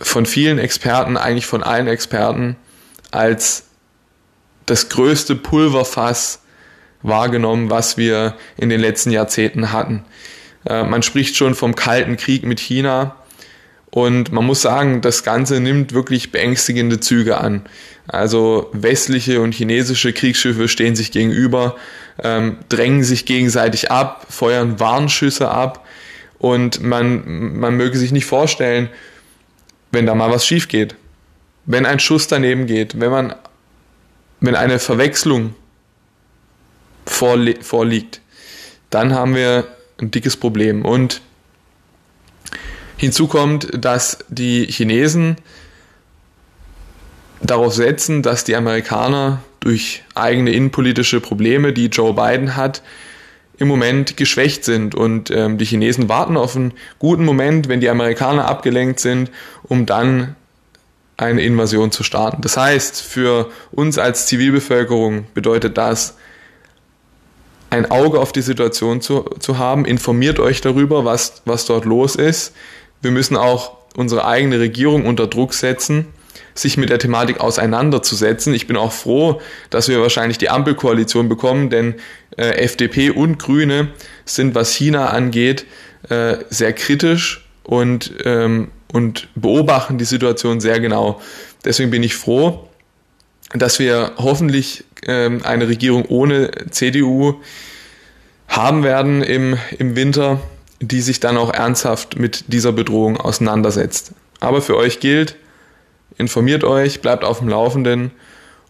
von 0.00 0.26
vielen 0.26 0.58
Experten, 0.58 1.16
eigentlich 1.16 1.46
von 1.46 1.62
allen 1.62 1.86
Experten, 1.86 2.56
als 3.10 3.66
das 4.66 4.88
größte 4.88 5.36
Pulverfass 5.36 6.40
wahrgenommen, 7.02 7.70
was 7.70 7.96
wir 7.96 8.34
in 8.56 8.70
den 8.70 8.80
letzten 8.80 9.10
Jahrzehnten 9.10 9.72
hatten. 9.72 10.04
Äh, 10.66 10.84
man 10.84 11.02
spricht 11.02 11.36
schon 11.36 11.54
vom 11.54 11.74
Kalten 11.74 12.16
Krieg 12.16 12.44
mit 12.44 12.60
China 12.60 13.16
und 13.90 14.32
man 14.32 14.44
muss 14.44 14.62
sagen, 14.62 15.02
das 15.02 15.22
Ganze 15.22 15.60
nimmt 15.60 15.92
wirklich 15.92 16.32
beängstigende 16.32 16.98
Züge 16.98 17.38
an. 17.38 17.62
Also 18.06 18.68
westliche 18.72 19.40
und 19.40 19.54
chinesische 19.54 20.12
Kriegsschiffe 20.12 20.68
stehen 20.68 20.96
sich 20.96 21.12
gegenüber, 21.12 21.76
ähm, 22.22 22.58
drängen 22.68 23.04
sich 23.04 23.24
gegenseitig 23.24 23.90
ab, 23.90 24.26
feuern 24.28 24.80
Warnschüsse 24.80 25.50
ab 25.50 25.86
und 26.38 26.82
man, 26.82 27.58
man 27.58 27.76
möge 27.76 27.96
sich 27.96 28.12
nicht 28.12 28.26
vorstellen, 28.26 28.88
wenn 29.92 30.06
da 30.06 30.14
mal 30.14 30.30
was 30.30 30.46
schief 30.46 30.68
geht. 30.68 30.96
Wenn 31.64 31.86
ein 31.86 32.00
Schuss 32.00 32.26
daneben 32.26 32.66
geht, 32.66 33.00
wenn 33.00 33.10
man, 33.10 33.34
wenn 34.40 34.54
eine 34.54 34.78
Verwechslung 34.78 35.54
vorliegt, 37.06 38.20
dann 38.90 39.14
haben 39.14 39.34
wir 39.34 39.66
ein 40.00 40.10
dickes 40.10 40.36
Problem. 40.36 40.84
Und 40.84 41.20
Hinzu 42.96 43.26
kommt, 43.26 43.68
dass 43.72 44.18
die 44.28 44.66
Chinesen 44.66 45.36
darauf 47.42 47.74
setzen, 47.74 48.22
dass 48.22 48.44
die 48.44 48.56
Amerikaner 48.56 49.42
durch 49.60 50.02
eigene 50.14 50.52
innenpolitische 50.52 51.20
Probleme, 51.20 51.72
die 51.72 51.86
Joe 51.86 52.14
Biden 52.14 52.56
hat, 52.56 52.82
im 53.58 53.68
Moment 53.68 54.16
geschwächt 54.16 54.64
sind. 54.64 54.94
Und 54.94 55.30
ähm, 55.30 55.58
die 55.58 55.64
Chinesen 55.64 56.08
warten 56.08 56.36
auf 56.36 56.56
einen 56.56 56.72
guten 56.98 57.24
Moment, 57.24 57.68
wenn 57.68 57.80
die 57.80 57.88
Amerikaner 57.88 58.46
abgelenkt 58.46 59.00
sind, 59.00 59.30
um 59.62 59.86
dann 59.86 60.36
eine 61.16 61.42
Invasion 61.42 61.90
zu 61.90 62.02
starten. 62.02 62.42
Das 62.42 62.56
heißt, 62.56 63.00
für 63.00 63.50
uns 63.70 63.98
als 63.98 64.26
Zivilbevölkerung 64.26 65.26
bedeutet 65.34 65.78
das, 65.78 66.16
ein 67.70 67.90
Auge 67.90 68.20
auf 68.20 68.32
die 68.32 68.42
Situation 68.42 69.00
zu, 69.00 69.22
zu 69.40 69.58
haben, 69.58 69.84
informiert 69.84 70.38
euch 70.38 70.60
darüber, 70.60 71.04
was, 71.04 71.42
was 71.44 71.66
dort 71.66 71.84
los 71.84 72.14
ist, 72.14 72.54
wir 73.02 73.10
müssen 73.10 73.36
auch 73.36 73.76
unsere 73.96 74.24
eigene 74.26 74.58
Regierung 74.58 75.06
unter 75.06 75.26
Druck 75.26 75.54
setzen, 75.54 76.06
sich 76.54 76.76
mit 76.76 76.88
der 76.88 76.98
Thematik 76.98 77.40
auseinanderzusetzen. 77.40 78.54
Ich 78.54 78.66
bin 78.66 78.76
auch 78.76 78.92
froh, 78.92 79.40
dass 79.70 79.88
wir 79.88 80.00
wahrscheinlich 80.00 80.38
die 80.38 80.50
Ampelkoalition 80.50 81.28
bekommen, 81.28 81.68
denn 81.68 81.96
äh, 82.36 82.62
FDP 82.62 83.10
und 83.10 83.38
Grüne 83.38 83.88
sind, 84.24 84.54
was 84.54 84.72
China 84.72 85.08
angeht, 85.08 85.66
äh, 86.08 86.36
sehr 86.48 86.72
kritisch 86.72 87.48
und, 87.64 88.12
ähm, 88.24 88.70
und 88.94 89.26
beobachten 89.34 89.98
die 89.98 90.04
Situation 90.04 90.60
sehr 90.60 90.78
genau. 90.78 91.20
Deswegen 91.64 91.90
bin 91.90 92.04
ich 92.04 92.14
froh, 92.14 92.68
dass 93.52 93.80
wir 93.80 94.12
hoffentlich 94.18 94.84
ähm, 95.04 95.40
eine 95.42 95.66
Regierung 95.66 96.04
ohne 96.04 96.52
CDU 96.70 97.34
haben 98.46 98.84
werden 98.84 99.20
im, 99.24 99.58
im 99.78 99.96
Winter, 99.96 100.40
die 100.78 101.00
sich 101.00 101.18
dann 101.18 101.36
auch 101.36 101.52
ernsthaft 101.52 102.20
mit 102.20 102.44
dieser 102.52 102.70
Bedrohung 102.70 103.16
auseinandersetzt. 103.16 104.12
Aber 104.38 104.62
für 104.62 104.76
euch 104.76 105.00
gilt, 105.00 105.34
informiert 106.16 106.62
euch, 106.62 107.00
bleibt 107.00 107.24
auf 107.24 107.40
dem 107.40 107.48
Laufenden 107.48 108.12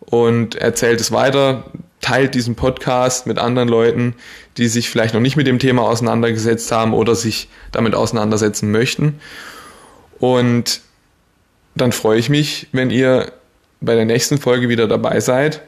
und 0.01 0.55
erzählt 0.55 1.03
es 1.03 1.13
weiter, 1.13 1.65
teilt 2.01 2.35
diesen 2.35 2.55
Podcast 2.55 3.27
mit 3.27 3.39
anderen 3.39 3.69
Leuten, 3.69 4.15
die 4.57 4.69
sich 4.69 4.89
vielleicht 4.89 5.13
noch 5.13 5.21
nicht 5.21 5.37
mit 5.37 5.47
dem 5.47 5.59
Thema 5.59 5.83
auseinandergesetzt 5.83 6.73
haben 6.73 6.95
oder 6.95 7.15
sich 7.15 7.51
damit 7.73 7.95
auseinandersetzen 7.95 8.71
möchten. 8.71 9.21
Und 10.25 10.81
dann 11.75 11.93
freue 11.93 12.19
ich 12.19 12.31
mich, 12.31 12.69
wenn 12.73 12.89
ihr 12.89 13.31
bei 13.83 13.95
der 13.95 14.07
nächsten 14.07 14.39
Folge 14.39 14.71
wieder 14.71 14.89
dabei 14.89 15.21
seid. 15.21 15.61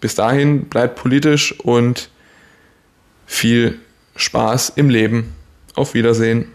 Bis 0.00 0.14
dahin 0.14 0.64
bleibt 0.64 0.96
politisch 0.96 1.60
und 1.60 2.08
viel 3.26 3.78
Spaß 4.16 4.72
im 4.76 4.88
Leben. 4.88 5.34
Auf 5.74 5.92
Wiedersehen. 5.92 6.46